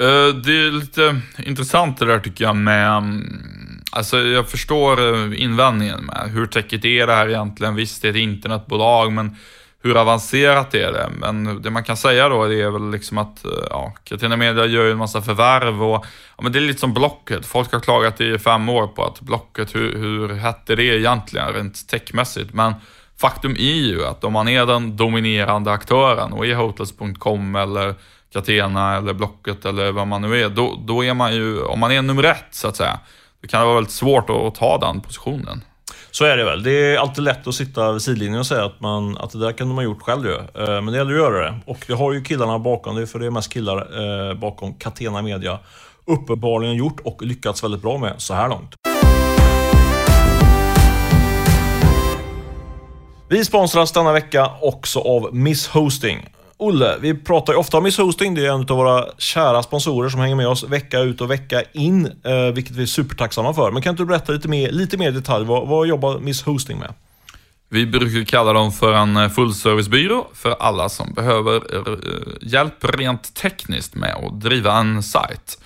Eh, 0.00 0.34
det 0.34 0.52
är 0.52 0.72
lite 0.72 1.20
intressant 1.38 1.98
det 1.98 2.04
där 2.04 2.20
tycker 2.20 2.44
jag 2.44 2.56
med 2.56 2.88
mm, 2.88 3.58
Alltså 3.92 4.18
jag 4.18 4.48
förstår 4.48 5.14
eh, 5.14 5.42
invändningen 5.42 6.04
med 6.04 6.30
hur 6.32 6.46
täcket 6.46 6.84
är 6.84 7.06
det 7.06 7.12
här 7.12 7.28
egentligen. 7.28 7.74
Visst, 7.74 8.02
det 8.02 8.08
är 8.08 8.10
ett 8.10 8.16
internetbolag, 8.16 9.12
men 9.12 9.36
hur 9.82 9.96
avancerat 9.96 10.74
är 10.74 10.92
det? 10.92 11.10
Men 11.18 11.62
det 11.62 11.70
man 11.70 11.84
kan 11.84 11.96
säga 11.96 12.28
då 12.28 12.42
är 12.42 12.70
väl 12.70 12.90
liksom 12.90 13.18
att 13.18 13.44
eh, 13.44 13.50
ja, 13.70 13.94
Catena 14.04 14.36
Media 14.36 14.66
gör 14.66 14.84
ju 14.84 14.90
en 14.90 14.98
massa 14.98 15.22
förvärv 15.22 15.82
och 15.82 16.06
ja, 16.36 16.42
men 16.42 16.52
det 16.52 16.58
är 16.58 16.60
lite 16.60 16.80
som 16.80 16.94
Blocket. 16.94 17.46
Folk 17.46 17.72
har 17.72 17.80
klagat 17.80 18.20
i 18.20 18.38
fem 18.38 18.68
år 18.68 18.86
på 18.86 19.04
att 19.04 19.20
Blocket, 19.20 19.74
hur, 19.74 19.98
hur 19.98 20.28
hette 20.34 20.74
det 20.74 20.84
egentligen 20.84 21.52
rent 21.52 21.88
techmässigt? 21.88 22.54
Men 22.54 22.74
faktum 23.20 23.52
är 23.52 23.80
ju 23.86 24.04
att 24.04 24.24
om 24.24 24.32
man 24.32 24.48
är 24.48 24.66
den 24.66 24.96
dominerande 24.96 25.72
aktören 25.72 26.32
och 26.32 26.46
är 26.46 26.54
Hotels.com 26.54 27.56
eller 27.56 27.94
Catena 28.32 28.96
eller 28.96 29.12
Blocket 29.12 29.64
eller 29.64 29.92
vad 29.92 30.06
man 30.06 30.22
nu 30.22 30.42
är, 30.42 30.48
då, 30.48 30.78
då 30.86 31.04
är 31.04 31.14
man 31.14 31.34
ju, 31.34 31.62
om 31.62 31.80
man 31.80 31.92
är 31.92 32.02
nummer 32.02 32.24
ett 32.24 32.46
så 32.50 32.68
att 32.68 32.76
säga, 32.76 32.98
då 33.42 33.48
kan 33.48 33.60
det 33.60 33.66
vara 33.66 33.74
väldigt 33.74 33.92
svårt 33.92 34.30
att 34.30 34.54
ta 34.54 34.78
den 34.78 35.00
positionen. 35.00 35.64
Så 36.10 36.24
är 36.24 36.36
det 36.36 36.44
väl. 36.44 36.62
Det 36.62 36.70
är 36.70 36.98
alltid 36.98 37.24
lätt 37.24 37.46
att 37.46 37.54
sitta 37.54 37.92
vid 37.92 38.02
sidlinjen 38.02 38.40
och 38.40 38.46
säga 38.46 38.64
att, 38.64 38.80
man, 38.80 39.18
att 39.18 39.30
det 39.30 39.38
där 39.38 39.52
kan 39.52 39.68
de 39.68 39.76
ha 39.76 39.82
gjort 39.82 40.02
själv 40.02 40.26
ju. 40.26 40.34
Eh, 40.34 40.66
men 40.82 40.86
det 40.86 40.96
gäller 40.96 41.12
att 41.12 41.18
göra 41.18 41.50
det. 41.50 41.60
Och 41.66 41.78
det 41.86 41.94
har 41.94 42.12
ju 42.12 42.22
killarna 42.22 42.58
bakom, 42.58 42.96
det 42.96 43.02
är 43.02 43.06
för 43.06 43.18
det 43.18 43.26
är 43.26 43.30
mest 43.30 43.52
killar 43.52 43.76
eh, 44.30 44.34
bakom 44.34 44.74
Catena 44.74 45.22
Media, 45.22 45.58
uppenbarligen 46.04 46.74
gjort 46.74 47.00
och 47.04 47.22
lyckats 47.22 47.64
väldigt 47.64 47.82
bra 47.82 47.98
med 47.98 48.14
så 48.18 48.34
här 48.34 48.48
långt. 48.48 48.74
Vi 53.30 53.44
sponsras 53.44 53.92
denna 53.92 54.12
vecka 54.12 54.50
också 54.60 55.00
av 55.00 55.34
Miss 55.34 55.68
Hosting. 55.68 56.28
Olle, 56.60 56.96
vi 57.00 57.14
pratar 57.14 57.52
ju 57.52 57.58
ofta 57.58 57.76
om 57.76 57.84
Miss 57.84 57.98
Hosting. 57.98 58.34
Det 58.34 58.46
är 58.46 58.52
en 58.52 58.60
av 58.60 58.66
våra 58.76 59.06
kära 59.18 59.62
sponsorer 59.62 60.08
som 60.08 60.20
hänger 60.20 60.36
med 60.36 60.48
oss 60.48 60.64
vecka 60.64 61.00
ut 61.00 61.20
och 61.20 61.30
vecka 61.30 61.62
in, 61.72 62.06
eh, 62.06 62.54
vilket 62.54 62.76
vi 62.76 62.82
är 62.82 62.86
supertacksamma 62.86 63.54
för. 63.54 63.70
Men 63.70 63.82
kan 63.82 63.90
inte 63.90 64.02
du 64.02 64.06
berätta 64.06 64.32
lite 64.32 64.48
mer, 64.48 64.70
lite 64.70 64.96
mer 64.96 65.12
detalj? 65.12 65.46
Vad, 65.46 65.68
vad 65.68 65.86
jobbar 65.86 66.18
Miss 66.18 66.42
Hosting 66.42 66.78
med? 66.78 66.94
Vi 67.68 67.86
brukar 67.86 68.24
kalla 68.24 68.52
dem 68.52 68.72
för 68.72 68.92
en 68.92 69.16
eh, 69.16 69.28
fullservicebyrå 69.28 70.28
för 70.34 70.50
alla 70.50 70.88
som 70.88 71.14
behöver 71.14 71.56
eh, 71.56 71.98
hjälp 72.40 72.84
rent 72.84 73.34
tekniskt 73.34 73.94
med 73.94 74.14
att 74.14 74.40
driva 74.40 74.72
en 74.78 75.02
sajt. 75.02 75.58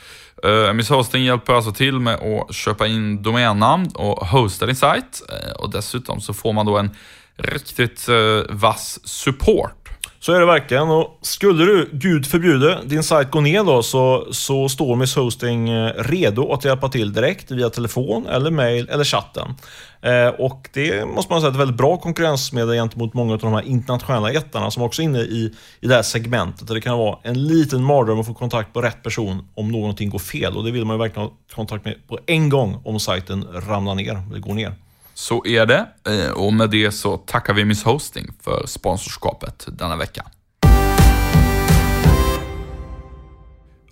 Miss 0.74 0.88
Hosting 0.88 1.24
hjälper 1.24 1.52
alltså 1.52 1.72
till 1.72 1.98
med 1.98 2.14
att 2.14 2.55
köpa 2.55 2.87
in 2.87 3.22
domännamn 3.22 3.90
och 3.94 4.26
hosta 4.26 4.66
din 4.66 4.76
sajt. 4.76 5.22
Och 5.59 5.70
dessutom 5.70 6.20
så 6.20 6.35
får 6.35 6.52
man 6.52 6.66
då 6.66 6.78
en 6.78 6.90
riktigt 7.37 8.09
vass 8.48 8.98
support. 9.05 9.83
Så 10.22 10.32
är 10.32 10.40
det 10.40 10.46
verkligen. 10.46 10.90
Och 10.90 11.18
skulle 11.20 11.64
du, 11.64 11.90
gud 11.92 12.26
förbjude, 12.26 12.78
din 12.85 13.02
sajt 13.02 13.30
gå 13.30 13.40
ner 13.40 13.64
då 13.64 13.82
så, 13.82 14.26
så 14.32 14.68
står 14.68 14.96
Miss 14.96 15.16
Hosting 15.16 15.68
eh, 15.68 15.92
redo 15.98 16.52
att 16.52 16.64
hjälpa 16.64 16.88
till 16.88 17.12
direkt 17.12 17.50
via 17.50 17.70
telefon, 17.70 18.26
eller 18.26 18.50
mail 18.50 18.88
eller 18.88 19.04
chatten. 19.04 19.54
Eh, 20.02 20.28
och 20.28 20.68
det 20.72 21.08
måste 21.08 21.32
man 21.32 21.40
säga 21.40 21.48
är 21.48 21.52
ett 21.52 21.61
väldigt 21.61 21.76
bra 21.76 21.96
konkurrensmedel 21.96 22.74
gentemot 22.74 23.14
många 23.14 23.32
av 23.32 23.38
de 23.38 23.52
här 23.52 23.62
internationella 23.62 24.32
jättarna 24.32 24.70
som 24.70 24.82
också 24.82 25.02
är 25.02 25.04
inne 25.04 25.18
i, 25.18 25.54
i 25.80 25.87
det 25.87 25.94
här 25.94 26.02
segmentet. 26.02 26.68
Där 26.68 26.74
det 26.74 26.80
kan 26.80 26.98
vara 26.98 27.18
en 27.22 27.46
liten 27.46 27.85
mardröm 27.85 28.20
att 28.20 28.26
få 28.26 28.35
kontakt 28.35 28.72
på 28.72 28.82
rätt 28.82 29.02
person 29.02 29.48
om 29.54 29.72
någonting 29.72 30.11
går 30.11 30.18
fel. 30.18 30.56
Och 30.56 30.64
det 30.64 30.70
vill 30.70 30.85
man 30.85 30.96
ju 30.96 30.98
verkligen 30.98 31.28
ha 31.28 31.37
kontakt 31.54 31.85
med 31.85 31.94
på 32.08 32.18
en 32.26 32.48
gång 32.48 32.80
om 32.85 33.00
sajten 33.00 33.46
ramlar 33.52 33.94
ner, 33.94 34.22
eller 34.30 34.40
går 34.40 34.54
ner. 34.54 34.74
Så 35.22 35.46
är 35.46 35.66
det. 35.66 35.87
Eh, 36.06 36.30
och 36.30 36.52
med 36.52 36.70
det 36.70 36.92
så 36.92 37.16
tackar 37.16 37.54
vi 37.54 37.64
Miss 37.64 37.85
Hosting 37.85 38.26
för 38.44 38.66
sponsorskapet 38.66 39.66
denna 39.68 39.96
vecka. 39.96 40.24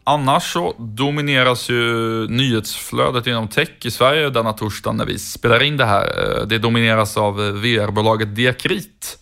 Annars 0.05 0.53
så 0.53 0.75
domineras 0.79 1.71
ju 1.71 1.83
nyhetsflödet 2.29 3.27
inom 3.27 3.49
tech 3.49 3.69
i 3.83 3.91
Sverige 3.91 4.31
denna 4.31 4.53
torsdag 4.53 4.93
när 4.93 5.07
vi 5.07 5.19
spelar 5.19 5.63
in 5.63 5.77
det 5.77 5.85
här. 5.85 6.05
Eh, 6.05 6.47
det 6.47 6.59
domineras 6.59 7.17
av 7.17 7.37
VR-bolaget 7.37 8.37
Diakrit 8.37 9.19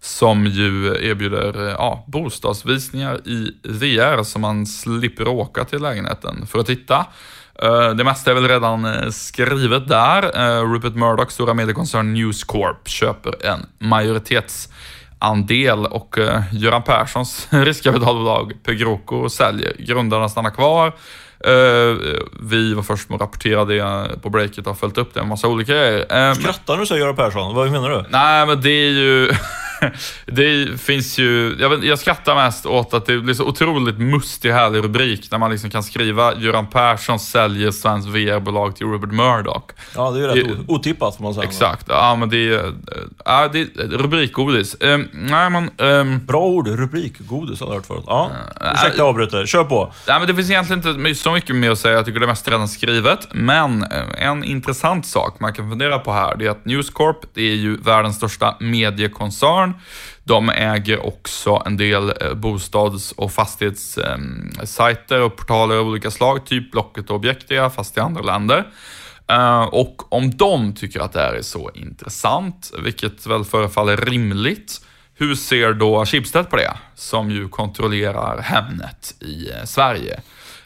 som 0.00 0.46
ju 0.46 0.86
erbjuder 1.10 1.66
eh, 1.66 1.72
ja, 1.72 2.04
bostadsvisningar 2.06 3.28
i 3.28 3.56
VR 3.64 4.22
så 4.22 4.38
man 4.38 4.66
slipper 4.66 5.28
åka 5.28 5.64
till 5.64 5.82
lägenheten 5.82 6.46
för 6.46 6.58
att 6.58 6.66
titta. 6.66 7.06
Eh, 7.62 7.90
det 7.90 8.04
mesta 8.04 8.30
är 8.30 8.34
väl 8.34 8.48
redan 8.48 9.12
skrivet 9.12 9.88
där. 9.88 10.22
Rupert 10.72 10.94
Murdoch, 10.94 11.30
stora 11.30 11.54
mediekoncern 11.54 12.12
News 12.12 12.44
Corp, 12.44 12.88
köper 12.88 13.46
en 13.46 13.66
majoritets 13.78 14.68
andel 15.18 15.86
och 15.86 16.18
Göran 16.52 16.82
Perssons 16.82 17.48
riskkapitalbolag 17.50 18.52
Pegroco 18.64 19.28
säljer. 19.28 19.76
Grundarna 19.78 20.28
stannar 20.28 20.50
kvar. 20.50 20.92
Vi 22.40 22.74
var 22.74 22.82
först 22.82 23.08
med 23.08 23.16
att 23.16 23.22
rapportera 23.22 23.64
det 23.64 24.20
på 24.22 24.30
breaket 24.30 24.58
och 24.58 24.66
har 24.66 24.74
följt 24.74 24.98
upp 24.98 25.14
det 25.14 25.20
en 25.20 25.28
massa 25.28 25.48
olika 25.48 25.72
grejer. 25.72 26.28
Uh, 26.28 26.34
Skrattar 26.34 26.76
du 26.76 26.86
säger 26.86 27.00
Göran 27.00 27.16
Persson? 27.16 27.54
Vad 27.54 27.70
menar 27.70 27.90
du? 27.90 28.04
Nej, 28.08 28.46
men 28.46 28.60
det 28.60 28.70
är 28.70 28.90
ju... 28.90 29.30
det 30.26 30.80
finns 30.80 31.18
ju, 31.18 31.56
jag, 31.60 31.70
vet, 31.70 31.84
jag 31.84 31.98
skrattar 31.98 32.34
mest 32.34 32.66
åt 32.66 32.94
att 32.94 33.06
det 33.06 33.18
blir 33.18 33.34
så 33.34 33.44
otroligt 33.44 33.98
mustig 33.98 34.50
härlig 34.50 34.84
rubrik 34.84 35.30
när 35.30 35.38
man 35.38 35.50
liksom 35.50 35.70
kan 35.70 35.82
skriva 35.82 36.34
Göran 36.34 36.66
Persson 36.66 37.18
säljer 37.18 37.70
svenskt 37.70 38.08
VR-bolag 38.08 38.76
till 38.76 38.86
Robert 38.86 39.12
Murdoch. 39.12 39.70
Ja, 39.96 40.10
det 40.10 40.18
är 40.18 40.36
ju 40.36 40.42
rätt 40.42 40.58
det, 40.66 40.72
otippat 40.72 41.16
får 41.16 41.24
man 41.24 41.34
säga. 41.34 41.44
Exakt, 41.44 41.86
ja 41.88 42.16
men 42.16 42.28
det 42.28 42.54
är, 42.54 42.74
ja, 43.24 43.48
det 43.52 43.60
är 43.60 43.66
rubrikgodis. 43.88 44.76
Um, 44.80 45.08
nej, 45.12 45.50
men, 45.50 45.70
um, 45.76 46.26
Bra 46.26 46.44
ord, 46.44 46.68
rubrikgodis 46.68 47.60
har 47.60 47.66
jag 47.66 47.74
hört 47.74 47.86
förut. 47.86 48.04
Ja, 48.06 48.30
uh, 48.60 48.72
ursäkta 48.72 48.98
jag 48.98 49.08
avbryter, 49.08 49.46
kör 49.46 49.64
på. 49.64 49.92
Nej, 50.08 50.18
men 50.18 50.28
det 50.28 50.34
finns 50.34 50.50
egentligen 50.50 51.06
inte 51.06 51.14
så 51.14 51.32
mycket 51.32 51.56
mer 51.56 51.70
att 51.70 51.78
säga, 51.78 51.94
jag 51.94 52.04
tycker 52.04 52.20
det 52.20 52.26
mesta 52.26 52.50
redan 52.50 52.68
skrivet. 52.68 53.28
Men 53.32 53.86
en 54.18 54.44
intressant 54.44 55.06
sak 55.06 55.40
man 55.40 55.52
kan 55.52 55.70
fundera 55.70 55.98
på 55.98 56.12
här, 56.12 56.36
det 56.36 56.46
är 56.46 56.50
att 56.50 56.64
News 56.64 56.90
Corp, 56.90 57.16
det 57.34 57.42
är 57.42 57.54
ju 57.54 57.76
världens 57.76 58.16
största 58.16 58.56
mediekoncern. 58.60 59.71
De 60.24 60.50
äger 60.50 61.06
också 61.06 61.62
en 61.66 61.76
del 61.76 62.12
eh, 62.20 62.34
bostads 62.34 63.12
och 63.12 63.32
fastighetssajter 63.32 65.20
och 65.20 65.36
portaler 65.36 65.76
av 65.76 65.86
olika 65.86 66.10
slag, 66.10 66.46
typ 66.46 66.72
Blocket 66.72 67.10
och 67.10 67.16
Objektia, 67.16 67.70
fast 67.70 67.96
i 67.96 68.00
andra 68.00 68.22
länder. 68.22 68.66
Eh, 69.28 69.62
och 69.62 70.12
om 70.12 70.30
de 70.30 70.74
tycker 70.74 71.00
att 71.00 71.12
det 71.12 71.20
här 71.20 71.34
är 71.34 71.42
så 71.42 71.70
intressant, 71.74 72.72
vilket 72.84 73.26
väl 73.26 73.44
förefaller 73.44 73.96
rimligt, 73.96 74.80
hur 75.14 75.34
ser 75.34 75.72
då 75.72 76.06
Schibsted 76.06 76.50
på 76.50 76.56
det, 76.56 76.72
som 76.94 77.30
ju 77.30 77.48
kontrollerar 77.48 78.40
Hemnet 78.40 79.14
i 79.20 79.50
eh, 79.50 79.64
Sverige? 79.64 80.20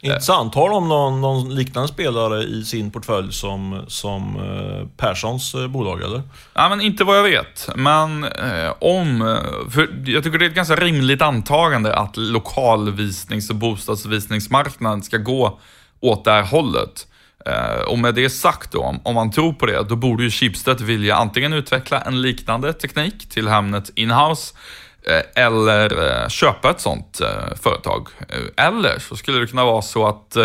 Intressant. 0.07 0.55
Har 0.55 0.71
de 0.71 0.89
någon, 0.89 1.21
någon, 1.21 1.55
liknande 1.55 1.89
spelare 1.89 2.43
i 2.43 2.65
sin 2.65 2.91
portfölj 2.91 3.33
som, 3.33 3.85
som 3.89 4.37
eh, 4.37 4.89
Perssons 4.97 5.55
eh, 5.55 5.69
bolag, 5.69 6.03
eller? 6.03 6.23
Ja, 6.55 6.69
men 6.69 6.81
inte 6.81 7.05
vad 7.05 7.19
jag 7.19 7.23
vet. 7.23 7.69
Men 7.77 8.25
eh, 8.25 8.73
om... 8.79 9.39
För 9.71 9.89
jag 10.07 10.25
tycker 10.25 10.39
det 10.39 10.45
är 10.45 10.49
ett 10.49 10.55
ganska 10.55 10.77
rimligt 10.77 11.23
antagande 11.23 11.95
att 11.95 12.17
lokalvisnings 12.17 13.51
och 13.51 13.57
bostadsvisningsmarknaden 13.57 15.03
ska 15.03 15.17
gå 15.17 15.59
åt 16.01 16.25
det 16.25 16.31
här 16.31 16.43
hållet. 16.43 17.07
Eh, 17.47 17.83
och 17.89 17.99
med 17.99 18.15
det 18.15 18.31
sagt 18.31 18.73
då, 18.73 18.97
om 19.05 19.15
man 19.15 19.31
tror 19.31 19.53
på 19.53 19.67
det, 19.67 19.83
då 19.89 19.97
borde 19.97 20.23
ju 20.23 20.31
Schibsted 20.31 20.81
vilja 20.81 21.17
antingen 21.17 21.53
utveckla 21.53 22.01
en 22.01 22.23
liknande 22.23 22.73
teknik 22.73 23.29
till 23.29 23.49
Hemnet 23.49 23.91
inhouse 23.95 24.55
Eh, 24.55 24.86
Eh, 25.11 25.45
eller 25.45 26.23
eh, 26.23 26.29
köpa 26.29 26.71
ett 26.71 26.81
sånt 26.81 27.21
eh, 27.21 27.57
företag. 27.63 28.09
Eller 28.57 28.99
så 28.99 29.17
skulle 29.17 29.39
det 29.39 29.47
kunna 29.47 29.65
vara 29.65 29.83
så 29.83 30.07
att 30.07 30.37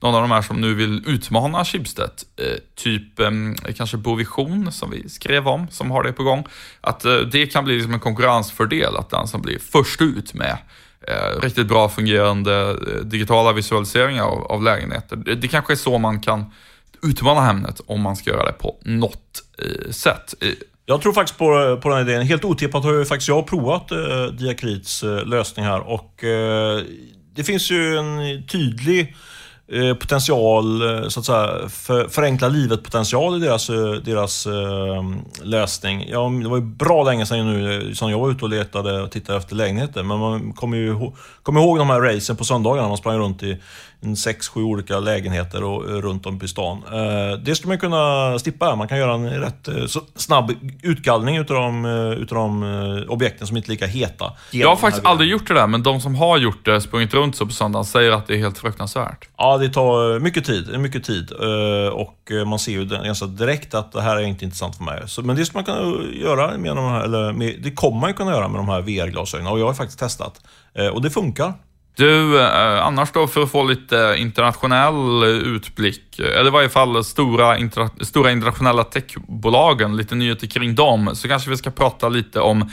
någon 0.00 0.14
av 0.14 0.20
de 0.20 0.30
här 0.30 0.42
som 0.42 0.60
nu 0.60 0.74
vill 0.74 1.02
utmana 1.06 1.64
Schibsted, 1.64 2.10
typ 2.74 3.20
ehm, 3.20 3.54
kanske 3.76 3.96
Bovision 3.96 4.72
som 4.72 4.90
vi 4.90 5.08
skrev 5.08 5.48
om, 5.48 5.68
som 5.70 5.90
har 5.90 6.02
det 6.02 6.12
på 6.12 6.22
gång, 6.22 6.46
att 6.80 7.04
det 7.32 7.46
kan 7.46 7.64
bli 7.64 7.74
liksom 7.74 7.94
en 7.94 8.00
konkurrensfördel 8.00 8.96
att 8.96 9.10
den 9.10 9.26
som 9.26 9.42
blir 9.42 9.58
först 9.58 10.02
ut 10.02 10.34
med 10.34 10.58
riktigt 11.42 11.66
bra 11.66 11.88
fungerande 11.88 12.76
digitala 13.02 13.52
visualiseringar 13.52 14.24
av, 14.24 14.44
av 14.44 14.62
lägenheter. 14.62 15.16
Det, 15.16 15.34
det 15.34 15.48
kanske 15.48 15.72
är 15.72 15.76
så 15.76 15.98
man 15.98 16.20
kan 16.20 16.52
utmana 17.02 17.40
Hemnet 17.40 17.80
om 17.86 18.00
man 18.00 18.16
ska 18.16 18.30
göra 18.30 18.46
det 18.46 18.52
på 18.52 18.76
något 18.82 19.42
sätt. 19.90 20.34
Jag 20.88 21.02
tror 21.02 21.12
faktiskt 21.12 21.38
på, 21.38 21.78
på 21.82 21.88
den 21.88 22.08
idén. 22.08 22.22
Helt 22.22 22.44
otippat 22.44 22.84
har 22.84 22.92
ju 22.92 23.04
faktiskt 23.04 23.28
jag 23.28 23.46
provat 23.46 23.92
eh, 23.92 24.24
Diakrits 24.24 25.02
eh, 25.02 25.26
lösning 25.26 25.64
här 25.64 25.80
och 25.80 26.24
eh, 26.24 26.80
det 27.34 27.44
finns 27.44 27.70
ju 27.70 27.96
en 27.96 28.46
tydlig 28.46 29.16
eh, 29.72 29.94
potential, 29.94 30.82
eh, 30.82 31.08
så 31.08 31.20
att 31.20 31.26
säga, 31.26 31.68
för, 31.68 32.08
förenkla 32.08 32.48
livet-potential 32.48 33.36
i 33.36 33.46
deras, 33.46 33.70
eh, 33.70 33.92
deras 33.92 34.46
lösning. 35.42 36.08
Ja, 36.08 36.32
det 36.42 36.48
var 36.48 36.56
ju 36.56 36.62
bra 36.62 37.02
länge 37.02 37.26
sedan 37.26 37.52
nu 37.52 37.94
som 37.94 38.10
jag 38.10 38.18
var 38.18 38.30
ute 38.30 38.44
och 38.44 38.50
letade 38.50 39.02
och 39.02 39.10
tittade 39.10 39.38
efter 39.38 39.54
lägenheter, 39.54 40.02
men 40.02 40.18
man 40.18 40.52
kommer 40.52 40.76
ju 40.76 41.12
kommer 41.42 41.60
ihåg 41.60 41.78
de 41.78 41.90
här 41.90 42.00
racen 42.00 42.36
på 42.36 42.44
söndagarna. 42.44 42.88
Man 42.88 42.96
sprang 42.96 43.18
runt 43.18 43.42
i 43.42 43.62
sex, 44.16 44.48
sju 44.48 44.62
olika 44.62 45.00
lägenheter 45.00 45.64
och, 45.64 45.90
eh, 45.90 45.94
runt 45.94 46.26
om 46.26 46.40
i 46.42 46.48
stan. 46.48 46.82
Eh, 46.92 47.38
det 47.38 47.54
skulle 47.54 47.68
man 47.68 47.78
kunna 47.78 48.38
slippa. 48.38 48.76
Man 48.76 48.88
kan 48.88 48.98
göra 48.98 49.14
en 49.14 49.30
rätt 49.30 49.68
eh, 49.68 49.74
snabb 50.16 50.52
utgallring 50.82 51.36
utav 51.36 51.56
de, 51.56 51.84
utav 52.18 52.38
de 52.38 53.06
objekten 53.08 53.46
som 53.46 53.56
inte 53.56 53.68
är 53.68 53.70
lika 53.70 53.86
heta. 53.86 54.32
Jag 54.50 54.68
har 54.68 54.76
faktiskt 54.76 55.06
aldrig 55.06 55.30
gjort 55.30 55.48
det 55.48 55.54
där, 55.54 55.66
men 55.66 55.82
de 55.82 56.00
som 56.00 56.14
har 56.14 56.38
gjort 56.38 56.64
det, 56.64 56.80
sprungit 56.80 57.14
runt 57.14 57.36
så 57.36 57.46
på 57.46 57.52
söndagen, 57.52 57.84
säger 57.84 58.10
att 58.12 58.26
det 58.26 58.34
är 58.34 58.38
helt 58.38 58.58
fruktansvärt. 58.58 59.28
Ja, 59.36 59.58
det 59.58 59.68
tar 59.68 60.20
mycket 60.20 60.44
tid. 60.44 60.78
Mycket 60.78 61.04
tid. 61.04 61.32
Och 61.92 62.32
man 62.46 62.58
ser 62.58 62.72
ju 62.72 62.84
ganska 62.84 63.26
direkt 63.26 63.74
att 63.74 63.92
det 63.92 64.02
här 64.02 64.16
är 64.16 64.22
inte 64.22 64.44
intressant 64.44 64.76
för 64.76 64.84
mig. 64.84 65.02
men 65.22 65.36
det 65.36 65.46
skulle 65.46 65.62
man 65.62 65.64
kunna 65.64 66.12
göra 66.12 66.58
med 66.58 66.76
de 66.76 66.84
här, 66.84 67.00
eller 67.00 67.32
med, 67.32 67.60
det 67.62 67.70
kommer 67.70 68.00
man 68.00 68.14
kunna 68.14 68.30
göra 68.30 68.48
med 68.48 68.58
de 68.58 68.68
här 68.68 68.80
VR-glasögonen 68.80 69.52
och 69.52 69.60
jag 69.60 69.66
har 69.66 69.74
faktiskt 69.74 69.98
testat. 69.98 70.40
Och 70.92 71.02
det 71.02 71.10
funkar. 71.10 71.52
Du, 71.96 72.40
eh, 72.40 72.86
annars 72.86 73.12
då 73.12 73.26
för 73.26 73.42
att 73.42 73.50
få 73.50 73.64
lite 73.64 74.14
internationell 74.18 75.22
eh, 75.22 75.28
utblick, 75.28 76.18
eh, 76.18 76.40
eller 76.40 76.46
i 76.46 76.50
varje 76.50 76.68
fall 76.68 77.04
stora, 77.04 77.58
intra, 77.58 77.90
stora 78.00 78.32
internationella 78.32 78.84
techbolagen, 78.84 79.96
lite 79.96 80.14
nyheter 80.14 80.46
kring 80.46 80.74
dem, 80.74 81.10
så 81.14 81.28
kanske 81.28 81.50
vi 81.50 81.56
ska 81.56 81.70
prata 81.70 82.08
lite 82.08 82.40
om 82.40 82.70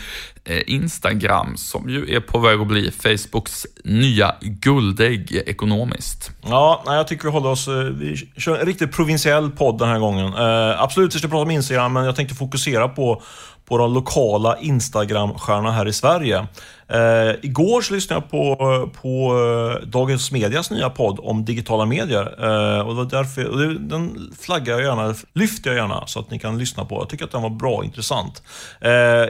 Instagram, 0.65 1.57
som 1.57 1.89
ju 1.89 2.15
är 2.15 2.19
på 2.19 2.39
väg 2.39 2.59
att 2.59 2.67
bli 2.67 2.91
Facebooks 2.91 3.65
nya 3.83 4.35
guldägg 4.41 5.31
ekonomiskt. 5.45 6.31
Ja, 6.41 6.83
jag 6.85 7.07
tycker 7.07 7.23
vi 7.23 7.31
håller 7.31 7.49
oss, 7.49 7.67
vi 7.93 8.29
kör 8.37 8.59
en 8.59 8.65
riktigt 8.65 8.91
provinsiell 8.91 9.51
podd 9.51 9.79
den 9.79 9.89
här 9.89 9.99
gången. 9.99 10.33
Absolut, 10.77 11.15
vi 11.15 11.19
ska 11.19 11.27
prata 11.27 11.43
om 11.43 11.51
Instagram, 11.51 11.93
men 11.93 12.05
jag 12.05 12.15
tänkte 12.15 12.35
fokusera 12.35 12.89
på 12.89 13.21
på 13.65 13.77
de 13.77 13.93
lokala 13.93 14.57
Instagram-stjärnorna 14.57 15.71
här 15.71 15.87
i 15.87 15.93
Sverige. 15.93 16.47
Uh, 16.93 17.35
igår 17.41 17.81
så 17.81 17.93
lyssnade 17.93 18.21
jag 18.21 18.31
på, 18.31 18.89
på 19.01 19.33
uh, 19.33 19.87
Dagens 19.87 20.31
Medias 20.31 20.71
nya 20.71 20.89
podd 20.89 21.19
om 21.21 21.45
digitala 21.45 21.85
medier. 21.85 22.45
Uh, 22.45 22.79
och, 22.79 23.07
därför, 23.07 23.47
och 23.47 23.57
det, 23.57 23.79
den 23.79 24.31
flaggar 24.39 24.73
jag 24.73 24.83
gärna, 24.83 25.15
lyfter 25.33 25.69
jag 25.69 25.77
gärna 25.77 26.07
så 26.07 26.19
att 26.19 26.31
ni 26.31 26.39
kan 26.39 26.57
lyssna 26.57 26.85
på. 26.85 26.95
Jag 26.95 27.09
tycker 27.09 27.25
att 27.25 27.31
den 27.31 27.41
var 27.41 27.49
bra 27.49 27.75
och 27.75 27.85
intressant. 27.85 28.43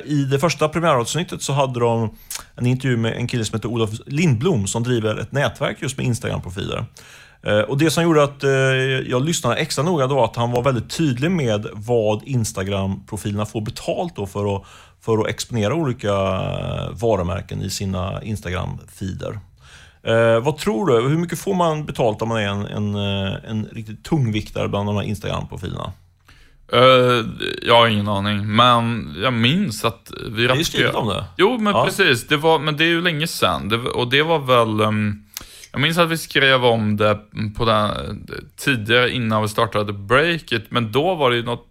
I 0.06 0.24
det 0.32 0.40
första 0.40 0.70
premiäravsnittet 0.70 1.42
så 1.42 1.54
hade 1.54 1.80
de 1.80 2.18
en 2.56 2.66
intervju 2.66 2.98
med 2.98 3.14
en 3.14 3.28
kille 3.28 3.46
som 3.46 3.56
heter 3.56 3.70
Olof 3.70 3.90
Lindblom 4.06 4.68
som 4.68 4.84
driver 4.84 5.16
ett 5.16 5.32
nätverk 5.32 5.78
just 5.82 5.98
med 5.98 6.06
Instagram-profiler. 6.06 6.86
Och 7.68 7.78
Det 7.78 7.92
som 7.92 8.04
gjorde 8.04 8.24
att 8.24 8.44
jag 9.08 9.26
lyssnade 9.26 9.56
extra 9.56 9.84
noga 9.84 10.08
var 10.08 10.26
att 10.26 10.36
han 10.36 10.52
var 10.52 10.64
väldigt 10.64 10.90
tydlig 10.90 11.32
med 11.32 11.68
vad 11.74 12.24
Instagram-profilerna 12.24 13.46
får 13.46 13.62
betalt 13.62 14.16
då 14.16 14.26
för, 14.26 14.56
att, 14.56 14.64
för 15.06 15.18
att 15.18 15.28
exponera 15.28 15.76
olika 15.76 16.14
varumärken 16.92 17.62
i 17.62 17.70
sina 17.70 18.22
Instagram-feeder. 18.22 19.40
Eh, 20.04 20.40
vad 20.44 20.58
tror 20.58 20.88
du? 20.88 21.10
Hur 21.10 21.18
mycket 21.18 21.40
får 21.40 21.54
man 21.54 21.86
betalt 21.86 22.22
om 22.22 22.30
man 22.30 22.38
är 22.38 22.48
en, 22.48 22.66
en, 22.66 22.96
eh, 22.96 23.34
en 23.48 23.66
riktigt 23.72 24.04
tungviktare 24.04 24.68
bland 24.68 24.90
de 24.90 24.96
här 24.96 25.04
Instagram-profilerna? 25.04 25.92
Uh, 26.74 27.26
jag 27.62 27.76
har 27.76 27.88
ingen 27.88 28.08
aning, 28.08 28.56
men 28.56 29.16
jag 29.22 29.34
minns 29.34 29.86
att 29.86 30.12
vi 30.12 30.48
rapporterade... 30.48 30.54
Det 30.54 30.60
är 30.60 30.64
skrivit 30.64 30.96
om 30.96 31.08
det. 31.08 31.26
Jo, 31.38 31.58
men 31.58 31.74
ja. 31.74 31.86
precis. 31.86 32.28
Det 32.28 32.38
var, 32.38 32.60
men 32.60 32.78
det 32.78 32.84
är 32.84 32.88
ju 32.88 33.02
länge 33.02 33.28
sedan. 33.28 33.70
Det, 33.70 33.78
och 33.78 34.10
det 34.10 34.22
var 34.22 34.40
väl... 34.40 34.82
Um, 34.82 35.26
jag 35.72 35.82
minns 35.82 35.98
att 35.98 36.10
vi 36.10 36.18
skrev 36.18 36.66
om 36.66 36.98
det 36.98 37.20
på 37.58 37.66
den, 37.66 38.28
tidigare 38.58 39.12
innan 39.12 39.42
vi 39.42 39.48
startade 39.48 39.94
Breakit, 39.94 40.72
men 40.72 40.92
då 40.92 41.16
var 41.16 41.30
det 41.30 41.36
ju 41.36 41.44
något, 41.44 41.68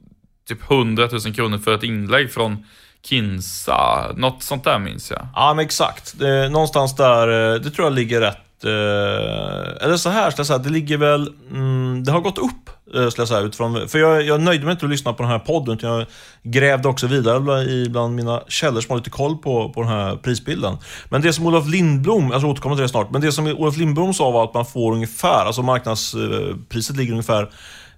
typ 0.49 0.71
100 0.71 1.09
000 1.13 1.35
kronor 1.35 1.59
för 1.59 1.75
ett 1.75 1.83
inlägg 1.83 2.33
från 2.33 2.65
Kinsa. 3.07 4.13
Något 4.17 4.43
sånt 4.43 4.65
där 4.65 4.79
minns 4.79 5.11
jag. 5.11 5.27
Ja, 5.35 5.55
men 5.55 5.65
exakt. 5.65 6.19
Det, 6.19 6.49
någonstans 6.49 6.97
där, 6.97 7.55
eh, 7.55 7.61
det 7.61 7.71
tror 7.71 7.87
jag 7.87 7.95
ligger 7.95 8.21
rätt 8.21 8.65
eh, 8.65 9.85
eller 9.85 9.97
så 9.97 10.11
här, 10.11 10.31
ska 10.31 10.41
jag 10.41 10.47
säga, 10.47 10.59
det 10.59 10.71
ligger 10.71 10.97
väl... 10.97 11.33
Mm, 11.51 12.05
det 12.05 12.13
har 12.13 12.21
gått 12.21 12.39
upp, 12.39 12.71
eh, 12.87 12.93
skulle 12.93 13.11
ska 13.11 13.21
jag 13.21 13.29
säga, 13.29 13.41
utifrån... 13.41 13.89
För 13.89 13.99
jag, 13.99 14.23
jag 14.23 14.41
nöjde 14.41 14.65
mig 14.65 14.73
inte 14.73 14.87
att 14.87 14.91
lyssna 14.91 15.13
på 15.13 15.23
den 15.23 15.33
här 15.33 15.39
podden, 15.39 15.75
utan 15.75 15.91
jag 15.91 16.07
grävde 16.43 16.89
också 16.89 17.07
vidare 17.07 17.41
bland, 17.41 17.69
i, 17.69 17.89
bland 17.89 18.15
mina 18.15 18.43
källor 18.49 18.81
som 18.81 18.91
har 18.91 18.97
lite 18.97 19.11
koll 19.11 19.39
på, 19.39 19.69
på 19.69 19.81
den 19.83 19.91
här 19.91 20.17
prisbilden. 20.17 20.77
Men 21.09 21.23
det 21.23 21.33
som 21.33 21.47
Olof 21.47 21.69
Lindblom, 21.69 22.31
jag 22.31 22.41
ska 22.41 22.51
återkomma 22.51 22.75
till 22.75 22.83
det 22.83 22.89
snart, 22.89 23.11
men 23.11 23.21
det 23.21 23.33
som 23.33 23.47
Olof 23.47 23.77
Lindblom 23.77 24.15
sa 24.15 24.31
var 24.31 24.45
att 24.45 24.55
man 24.55 24.67
får 24.67 24.93
ungefär, 24.93 25.47
alltså 25.47 25.63
marknadspriset 25.63 26.97
ligger 26.97 27.13
ungefär 27.13 27.51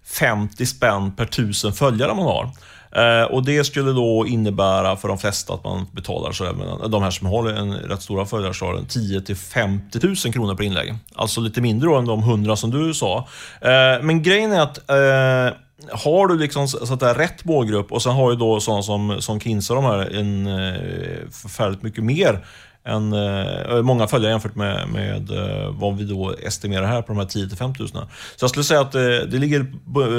50 0.05 0.67
spänn 0.67 1.13
per 1.17 1.27
tusen 1.27 1.73
följare 1.73 2.15
man 2.15 2.25
har. 2.25 2.51
Eh, 2.95 3.23
och 3.23 3.45
Det 3.45 3.65
skulle 3.65 3.93
då 3.93 4.27
innebära 4.27 4.97
för 4.97 5.09
de 5.09 5.19
flesta 5.19 5.55
att 5.55 5.65
man 5.65 5.87
betalar, 5.93 6.33
så 6.33 6.45
även, 6.45 6.91
de 6.91 7.03
här 7.03 7.11
som 7.11 7.27
har 7.27 7.49
en 7.49 7.75
rätt 7.75 8.03
stora 8.03 8.27
följarskara, 8.27 8.79
10 8.89 9.21
till 9.21 9.37
50 9.37 9.99
000 10.03 10.17
kronor 10.17 10.55
per 10.55 10.65
inlägg. 10.65 10.95
Alltså 11.15 11.41
lite 11.41 11.61
mindre 11.61 11.99
än 11.99 12.05
de 12.05 12.21
100 12.21 12.57
som 12.57 12.71
du 12.71 12.95
sa. 12.95 13.29
Eh, 13.61 14.03
men 14.03 14.23
grejen 14.23 14.53
är 14.53 14.61
att 14.61 14.91
eh, 14.91 15.57
har 15.93 16.27
du 16.27 16.39
liksom 16.39 16.69
så 16.69 16.95
att 16.95 17.01
det 17.01 17.09
är 17.09 17.15
rätt 17.15 17.45
målgrupp 17.45 17.93
och 17.93 18.03
sen 18.03 18.13
har 18.13 18.31
ju 18.31 18.37
då 18.37 18.61
sådana 18.61 18.83
som, 18.83 19.17
som 19.21 19.41
Kinsa 19.41 19.75
de 19.75 19.85
här 19.85 20.17
en 20.17 20.47
eh, 20.47 21.31
förfärligt 21.31 21.83
mycket 21.83 22.05
mer 22.05 22.45
en, 22.87 23.13
eh, 23.13 23.83
många 23.83 24.07
följare 24.07 24.33
jämfört 24.33 24.55
med, 24.55 24.89
med 24.89 25.31
eh, 25.31 25.71
vad 25.71 25.97
vi 25.97 26.05
då 26.05 26.35
estimerar 26.43 26.87
här 26.87 27.03
på 27.03 27.13
de 27.13 27.19
här 27.19 27.27
10 27.27 27.49
till 27.49 27.59
5 27.59 27.73
000. 27.79 27.89
Så 27.89 27.99
jag 28.41 28.51
skulle 28.51 28.65
säga 28.65 28.81
att 28.81 28.93
det, 28.93 29.23
eh, 29.23 29.27
det 29.27 29.39
ligger 29.39 29.61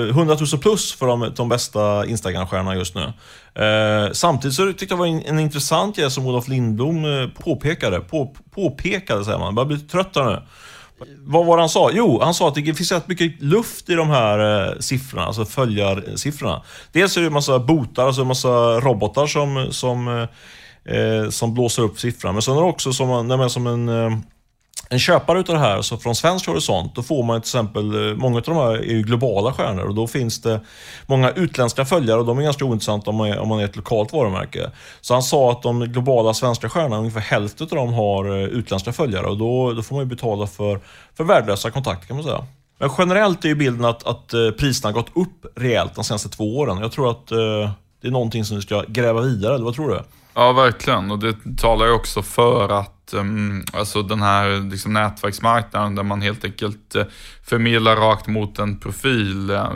100 0.09 0.35
000 0.35 0.47
eh, 0.53 0.59
plus 0.59 0.93
för 0.93 1.07
de, 1.07 1.31
de 1.35 1.49
bästa 1.49 2.05
Instagram-stjärnorna 2.05 2.75
just 2.75 2.95
nu. 2.95 3.13
Eh, 3.63 4.11
samtidigt 4.11 4.55
så 4.55 4.65
tyckte 4.65 4.85
jag 4.85 4.89
det 4.89 4.95
var 4.95 5.07
en, 5.07 5.25
en 5.25 5.39
intressant 5.39 5.95
grej 5.95 6.11
som 6.11 6.25
Olof 6.25 6.47
Lindblom 6.47 7.05
eh, 7.05 7.27
påpekade. 7.27 7.99
På, 7.99 8.35
påpekade 8.51 9.25
säger 9.25 9.37
man, 9.37 9.45
jag 9.45 9.55
börjar 9.55 9.67
bli 9.67 9.79
trött 9.79 10.15
här 10.15 10.25
nu. 10.25 10.41
Vad 11.19 11.45
var 11.45 11.57
det 11.57 11.61
han 11.61 11.69
sa? 11.69 11.91
Jo, 11.93 12.21
han 12.21 12.33
sa 12.33 12.47
att 12.47 12.55
det 12.55 12.73
finns 12.73 12.91
rätt 12.91 13.07
mycket 13.07 13.41
luft 13.41 13.89
i 13.89 13.93
de 13.93 14.09
här 14.09 14.67
eh, 14.69 14.79
siffrorna, 14.79 15.25
alltså 15.25 15.45
följarsiffrorna. 15.45 16.61
Dels 16.91 17.17
är 17.17 17.21
det 17.21 17.27
en 17.27 17.33
massa 17.33 17.59
botar, 17.59 18.07
alltså 18.07 18.21
en 18.21 18.27
massa 18.27 18.79
robotar 18.79 19.27
som, 19.27 19.67
som 19.71 20.07
eh, 20.07 20.27
eh, 20.85 21.29
som 21.29 21.53
blåser 21.53 21.83
upp 21.83 21.99
siffran. 21.99 22.35
Men 22.35 22.41
sen 22.41 22.57
är 22.57 22.61
det 22.61 22.67
också 22.67 22.93
som, 22.93 23.27
nej, 23.27 23.49
som 23.49 23.67
en, 23.67 23.89
eh, 23.89 24.17
en 24.89 24.99
köpare 24.99 25.39
utav 25.39 25.55
det 25.55 25.61
här, 25.61 25.81
så 25.81 25.97
från 25.97 26.15
svensk 26.15 26.47
horisont, 26.47 26.95
då 26.95 27.03
får 27.03 27.23
man 27.23 27.41
till 27.41 27.47
exempel, 27.47 28.09
eh, 28.09 28.15
många 28.15 28.37
av 28.37 28.43
de 28.43 28.55
här 28.55 28.71
är 28.71 28.93
ju 28.93 29.01
globala 29.01 29.53
stjärnor 29.53 29.83
och 29.83 29.95
då 29.95 30.07
finns 30.07 30.41
det 30.41 30.61
många 31.07 31.31
utländska 31.31 31.85
följare 31.85 32.19
och 32.19 32.25
de 32.25 32.39
är 32.39 32.43
ganska 32.43 32.65
ointressanta 32.65 33.09
om 33.09 33.15
man 33.15 33.29
är, 33.29 33.39
om 33.39 33.47
man 33.47 33.59
är 33.59 33.65
ett 33.65 33.75
lokalt 33.75 34.13
varumärke. 34.13 34.71
Så 35.01 35.13
han 35.13 35.23
sa 35.23 35.51
att 35.51 35.61
de 35.61 35.79
globala 35.79 36.33
svenska 36.33 36.69
stjärnorna, 36.69 36.97
ungefär 36.97 37.19
hälften 37.19 37.67
av 37.71 37.77
dem 37.77 37.93
har 37.93 38.25
eh, 38.25 38.43
utländska 38.43 38.93
följare 38.93 39.25
och 39.25 39.37
då, 39.37 39.73
då 39.73 39.81
får 39.81 39.95
man 39.95 40.03
ju 40.03 40.09
betala 40.09 40.47
för, 40.47 40.79
för 41.17 41.23
värdelösa 41.23 41.71
kontakter 41.71 42.07
kan 42.07 42.15
man 42.15 42.25
säga. 42.25 42.45
Men 42.79 42.89
generellt 42.97 43.45
är 43.45 43.49
ju 43.49 43.55
bilden 43.55 43.85
att, 43.85 44.07
att 44.07 44.33
priserna 44.57 44.87
har 44.87 44.93
gått 44.93 45.17
upp 45.17 45.45
rejält 45.55 45.95
de 45.95 46.03
senaste 46.03 46.29
två 46.29 46.57
åren. 46.57 46.77
Jag 46.77 46.91
tror 46.91 47.11
att 47.11 47.31
eh, 47.31 47.71
det 48.01 48.07
är 48.07 48.11
någonting 48.11 48.45
som 48.45 48.57
vi 48.57 48.61
ska 48.61 48.83
gräva 48.87 49.21
vidare, 49.21 49.55
eller 49.55 49.65
vad 49.65 49.75
tror 49.75 49.89
du? 49.89 50.01
Ja, 50.37 50.51
verkligen. 50.51 51.11
Och 51.11 51.19
det 51.19 51.35
talar 51.57 51.85
ju 51.85 51.91
också 51.91 52.21
för 52.21 52.69
att 52.79 53.13
um, 53.13 53.63
alltså 53.73 54.01
den 54.01 54.21
här 54.21 54.69
liksom, 54.71 54.93
nätverksmarknaden 54.93 55.95
där 55.95 56.03
man 56.03 56.21
helt 56.21 56.45
enkelt 56.45 56.95
uh, 56.95 57.03
förmedlar 57.43 57.95
rakt 57.95 58.27
mot 58.27 58.59
en 58.59 58.79
profil. 58.79 59.51
Uh, 59.51 59.69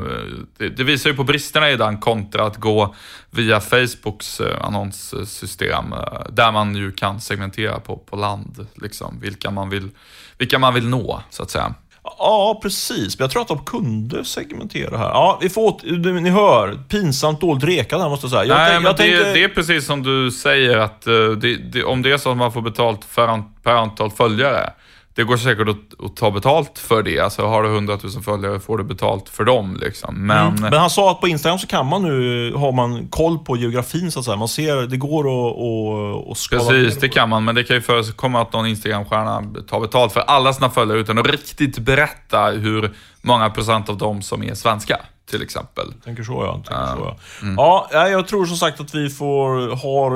det, 0.58 0.70
det, 0.70 0.84
visar 0.84 1.10
ju 1.10 1.16
på 1.16 1.24
bristerna 1.24 1.72
i 1.72 1.76
den 1.76 1.98
kontra 1.98 2.46
att 2.46 2.58
gå 2.58 2.96
via 3.30 3.60
Facebooks 3.60 4.42
uh, 4.42 4.48
annonssystem 4.62 5.94
där 6.30 6.52
man 6.52 6.76
ju 6.76 6.92
kan 6.92 7.22
segmentera 7.22 7.80
på, 7.80 7.98
på 7.98 8.16
land, 8.16 8.68
liksom, 8.76 9.20
vilka, 9.20 9.52
man 9.52 9.70
vill, 9.70 9.90
vilka 10.38 10.60
man 10.60 10.74
vill 10.74 10.88
nå, 10.88 11.24
så 11.30 11.44
att 11.44 11.52
säga. 11.52 11.74
Ja, 12.18 12.60
precis. 12.62 13.20
Men 13.20 13.24
jag 13.24 13.32
tror 13.32 13.42
att 13.42 13.48
de 13.48 13.66
kunde 13.66 14.26
segmentera 14.26 14.98
här. 14.98 15.10
Ja, 15.10 15.40
vi 15.42 15.50
får 15.50 16.22
ni 16.22 16.30
hör, 16.30 16.80
pinsamt 16.90 17.42
dåligt 17.42 17.64
rekad 17.64 18.02
här 18.02 18.10
måste 18.10 18.26
jag 18.26 18.32
säga. 18.32 18.46
Jag 18.46 18.58
Nej, 18.58 18.70
tänk, 18.72 18.84
men 18.84 18.92
det, 18.92 18.98
tänkte... 18.98 19.34
det, 19.34 19.44
är 19.44 19.48
precis 19.48 19.86
som 19.86 20.04
du 20.04 20.32
säger 20.32 20.78
att 20.78 21.08
uh, 21.08 21.32
det, 21.32 21.56
det, 21.56 21.84
om 21.84 22.02
det 22.02 22.12
är 22.12 22.18
så 22.18 22.32
att 22.32 22.38
man 22.38 22.52
får 22.52 22.62
betalt 22.62 23.06
för 23.06 23.28
an, 23.28 23.44
per 23.64 23.74
antal 23.74 24.12
följare, 24.12 24.74
det 25.20 25.26
går 25.26 25.38
säkert 25.38 25.68
att, 25.68 26.06
att, 26.06 26.16
ta 26.16 26.32
betalt 26.32 26.80
för 26.80 27.04
det. 27.04 27.20
Alltså 27.20 27.46
har 27.46 27.64
du 27.64 27.70
100 27.70 27.98
000 28.04 28.24
följare 28.24 28.60
får 28.60 28.78
du 28.78 28.84
betalt 28.84 29.30
för 29.30 29.44
dem. 29.44 29.78
Liksom. 29.82 30.28
Men... 30.28 30.48
Mm. 30.48 30.62
Men 30.62 30.74
han 30.74 30.90
sa 30.90 31.12
att 31.12 31.22
på 31.22 31.28
Instagram 31.28 31.60
så 31.60 31.68
kan 31.68 31.86
man 31.86 32.04
nu, 32.04 32.54
har 32.54 32.72
man 32.72 33.08
koll 33.08 33.40
på 33.40 33.58
geografin 33.58 34.12
så 34.12 34.20
att 34.20 34.26
säga. 34.26 34.38
Man 34.38 34.48
ser, 34.48 34.88
det 34.88 34.98
går 34.98 35.20
att, 35.20 35.58
att, 35.58 36.32
att 36.32 36.38
skala 36.38 36.70
Precis, 36.70 37.00
det 37.00 37.10
kan 37.10 37.30
man. 37.30 37.46
Men 37.46 37.56
det 37.56 37.64
kan 37.64 37.76
ju 37.76 37.82
förekomma 37.82 38.42
att 38.42 38.54
någon 38.54 38.66
Instagram-stjärna 38.66 39.44
tar 39.68 39.80
betalt 39.80 40.14
för 40.14 40.20
alla 40.22 40.54
sina 40.54 40.70
följare 40.70 41.00
utan 41.00 41.18
att 41.18 41.28
riktigt 41.28 41.80
berätta 41.80 42.46
hur 42.46 42.96
många 43.22 43.50
procent 43.50 43.90
av 43.90 43.98
dem 43.98 44.22
som 44.22 44.44
är 44.44 44.54
svenska 44.54 45.00
till 45.30 45.42
exempel. 45.42 45.94
Tänker 46.04 46.24
så 46.24 46.34
ja. 46.34 46.54
Tänker 46.54 46.96
så, 46.96 47.02
ja. 47.02 47.18
Mm. 47.42 47.56
ja, 47.58 47.88
jag 47.92 48.28
tror 48.28 48.46
som 48.46 48.58
sagt 48.58 48.80
att 48.80 48.96
vi 48.96 49.10
får, 49.10 49.76
har 49.76 50.12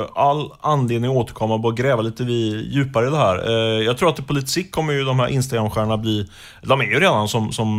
eh, 0.00 0.08
all 0.14 0.52
anledning 0.60 1.10
att 1.10 1.16
återkomma 1.16 1.54
och 1.54 1.76
gräva 1.76 2.02
lite 2.02 2.24
vi, 2.24 2.68
djupare 2.70 3.06
i 3.06 3.10
det 3.10 3.16
här. 3.16 3.48
Eh, 3.48 3.84
jag 3.84 3.98
tror 3.98 4.08
att 4.08 4.16
det 4.16 4.22
på 4.22 4.32
lite 4.32 4.48
sikt 4.48 4.74
kommer 4.74 4.92
ju 4.92 5.04
de 5.04 5.20
här 5.20 5.28
Instagram-stjärnorna 5.28 5.96
bli, 5.98 6.28
de 6.62 6.80
är 6.80 6.84
ju 6.84 7.00
redan 7.00 7.28
som, 7.28 7.52
som 7.52 7.76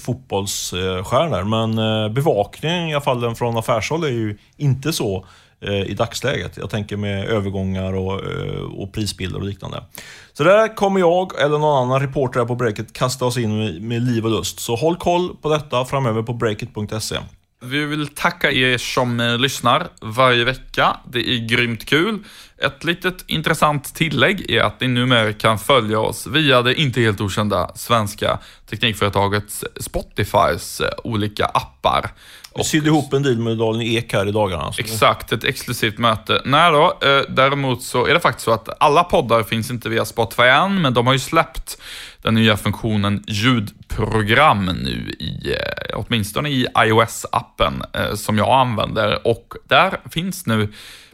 fotbollsstjärnor, 0.00 1.44
men 1.44 2.14
bevakningen 2.14 2.88
i 2.88 2.94
alla 2.94 3.00
fall 3.00 3.34
från 3.34 3.56
affärshåll 3.56 4.04
är 4.04 4.08
ju 4.08 4.38
inte 4.56 4.92
så 4.92 5.26
Eh, 5.62 5.82
i 5.82 5.94
dagsläget. 5.94 6.56
Jag 6.56 6.70
tänker 6.70 6.96
med 6.96 7.28
övergångar 7.28 7.92
och, 7.92 8.24
eh, 8.24 8.62
och 8.62 8.92
prisbilder 8.92 9.38
och 9.38 9.46
liknande. 9.46 9.84
Så 10.32 10.44
där 10.44 10.76
kommer 10.76 11.00
jag 11.00 11.40
eller 11.40 11.58
någon 11.58 11.86
annan 11.86 12.00
reporter 12.00 12.40
här 12.40 12.46
på 12.46 12.54
Breakit 12.54 12.92
kasta 12.92 13.24
oss 13.24 13.36
in 13.36 13.58
med, 13.58 13.82
med 13.82 14.02
liv 14.02 14.24
och 14.24 14.30
lust. 14.30 14.60
Så 14.60 14.76
håll 14.76 14.96
koll 14.96 15.36
på 15.42 15.48
detta 15.48 15.84
framöver 15.84 16.22
på 16.22 16.32
breakit.se. 16.32 17.16
Vi 17.62 17.84
vill 17.84 18.08
tacka 18.08 18.52
er 18.52 18.78
som 18.78 19.20
eh, 19.20 19.38
lyssnar 19.38 19.88
varje 20.00 20.44
vecka. 20.44 20.96
Det 21.12 21.18
är 21.18 21.46
grymt 21.48 21.86
kul. 21.86 22.18
Ett 22.58 22.84
litet 22.84 23.24
intressant 23.26 23.94
tillägg 23.94 24.50
är 24.50 24.60
att 24.60 24.80
ni 24.80 24.88
numera 24.88 25.32
kan 25.32 25.58
följa 25.58 26.00
oss 26.00 26.26
via 26.26 26.62
det 26.62 26.74
inte 26.74 27.00
helt 27.00 27.20
okända 27.20 27.70
svenska 27.74 28.38
teknikföretaget 28.70 29.64
Spotifys 29.80 30.82
olika 31.04 31.44
appar. 31.44 32.10
Vi 32.56 32.64
sydde 32.64 32.86
ihop 32.86 33.12
en 33.12 33.22
deal 33.22 33.38
med 33.38 33.58
Dalen 33.58 33.82
Ek 33.82 34.12
här 34.12 34.28
i 34.28 34.32
dagarna. 34.32 34.62
Alltså. 34.62 34.80
Exakt, 34.80 35.32
ett 35.32 35.44
exklusivt 35.44 35.98
möte. 35.98 36.42
Nej 36.44 36.72
då, 36.72 36.98
eh, 37.08 37.22
däremot 37.28 37.82
så 37.82 38.06
är 38.06 38.14
det 38.14 38.20
faktiskt 38.20 38.44
så 38.44 38.50
att 38.50 38.68
alla 38.80 39.04
poddar 39.04 39.42
finns 39.42 39.70
inte 39.70 39.88
via 39.88 40.04
Spotify 40.04 40.42
än, 40.42 40.82
men 40.82 40.94
de 40.94 41.06
har 41.06 41.12
ju 41.12 41.18
släppt 41.18 41.78
den 42.22 42.34
nya 42.34 42.56
funktionen 42.56 43.24
ljudprogram 43.26 44.64
nu 44.66 45.10
i, 45.18 45.52
eh, 45.52 45.98
åtminstone 45.98 46.48
i 46.48 46.66
iOS-appen 46.66 47.82
eh, 47.92 48.14
som 48.14 48.38
jag 48.38 48.48
använder 48.48 49.26
och 49.26 49.54
där 49.68 50.00
finns 50.10 50.46
nu 50.46 50.68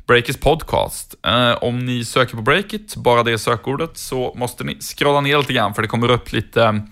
Breakits 0.06 0.38
podcast. 0.38 1.14
Eh, 1.26 1.52
om 1.62 1.78
ni 1.78 2.04
söker 2.04 2.36
på 2.36 2.42
Breakit, 2.42 2.96
bara 2.96 3.22
det 3.22 3.38
sökordet, 3.38 3.98
så 3.98 4.34
måste 4.36 4.64
ni 4.64 4.80
scrolla 4.80 5.20
ner 5.20 5.38
lite 5.38 5.52
grann 5.52 5.74
för 5.74 5.82
det 5.82 5.88
kommer 5.88 6.10
upp 6.10 6.32
lite 6.32 6.82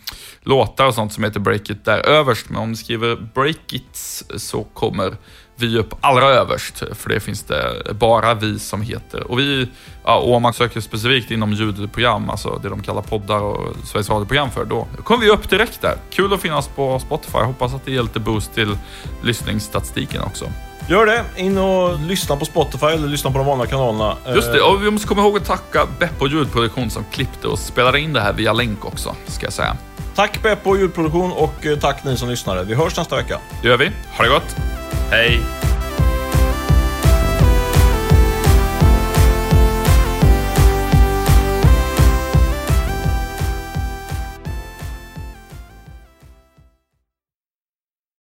låtar 0.43 0.87
och 0.87 0.95
sånt 0.95 1.13
som 1.13 1.25
heter 1.25 1.41
Breakit 1.41 1.85
där 1.85 1.99
överst. 2.09 2.49
Men 2.49 2.61
om 2.61 2.71
ni 2.71 2.77
skriver 2.77 3.17
Breakits 3.35 4.25
så 4.37 4.65
kommer 4.65 5.17
vi 5.57 5.79
upp 5.79 5.95
allra 6.01 6.25
överst, 6.25 6.83
för 6.93 7.09
det 7.09 7.21
finns 7.21 7.43
det 7.43 7.95
bara 7.95 8.35
vi 8.35 8.59
som 8.59 8.83
heter. 8.83 9.31
Och, 9.31 9.39
vi, 9.39 9.69
ja, 10.05 10.17
och 10.17 10.35
om 10.35 10.43
man 10.43 10.53
söker 10.53 10.81
specifikt 10.81 11.31
inom 11.31 11.53
ljudprogram, 11.53 12.31
alltså 12.31 12.61
det 12.63 12.69
de 12.69 12.83
kallar 12.83 13.03
poddar 13.03 13.41
och 13.41 13.77
Sveriges 13.85 14.11
Radio-program 14.11 14.51
för, 14.51 14.65
då 14.65 14.87
kommer 15.05 15.25
vi 15.25 15.31
upp 15.31 15.51
direkt 15.51 15.81
där. 15.81 15.97
Kul 16.11 16.33
att 16.33 16.41
finnas 16.41 16.69
på 16.69 16.99
Spotify. 16.99 17.39
Hoppas 17.39 17.75
att 17.75 17.85
det 17.85 17.93
ger 17.93 18.03
lite 18.03 18.21
boost 18.21 18.55
till 18.55 18.79
lyssningsstatistiken 19.23 20.23
också. 20.23 20.45
Gör 20.89 21.07
det. 21.07 21.25
In 21.37 21.59
och 21.59 22.01
lyssna 22.01 22.37
på 22.37 22.45
Spotify 22.45 22.87
eller 22.87 23.09
lyssna 23.09 23.31
på 23.31 23.39
de 23.39 23.47
vanliga 23.47 23.71
kanalerna. 23.71 24.17
Just 24.35 24.53
det, 24.53 24.61
och 24.61 24.85
vi 24.85 24.91
måste 24.91 25.09
komma 25.09 25.23
ihåg 25.23 25.37
att 25.37 25.45
tacka 25.45 25.87
Beppo 25.99 26.29
ljudproduktion 26.29 26.91
som 26.91 27.05
klippte 27.13 27.49
och 27.49 27.59
spelade 27.59 28.01
in 28.01 28.13
det 28.13 28.21
här 28.21 28.33
via 28.33 28.53
länk 28.53 28.85
också, 28.85 29.15
ska 29.27 29.47
jag 29.47 29.53
säga. 29.53 29.77
Tack 30.15 30.43
Beppo 30.43 30.77
ljudproduktion 30.77 31.33
och 31.33 31.67
eh, 31.67 31.79
tack 31.79 32.05
ni 32.05 32.17
som 32.17 32.29
lyssnade. 32.29 32.65
Vi 32.65 32.75
hörs 32.75 32.97
nästa 32.97 33.17
vecka. 33.17 33.39
Det 33.63 33.69
gör 33.69 33.77
vi. 33.77 33.91
Ha 34.17 34.25
det 34.25 34.31
gott. 34.31 34.57
hey 35.11 35.64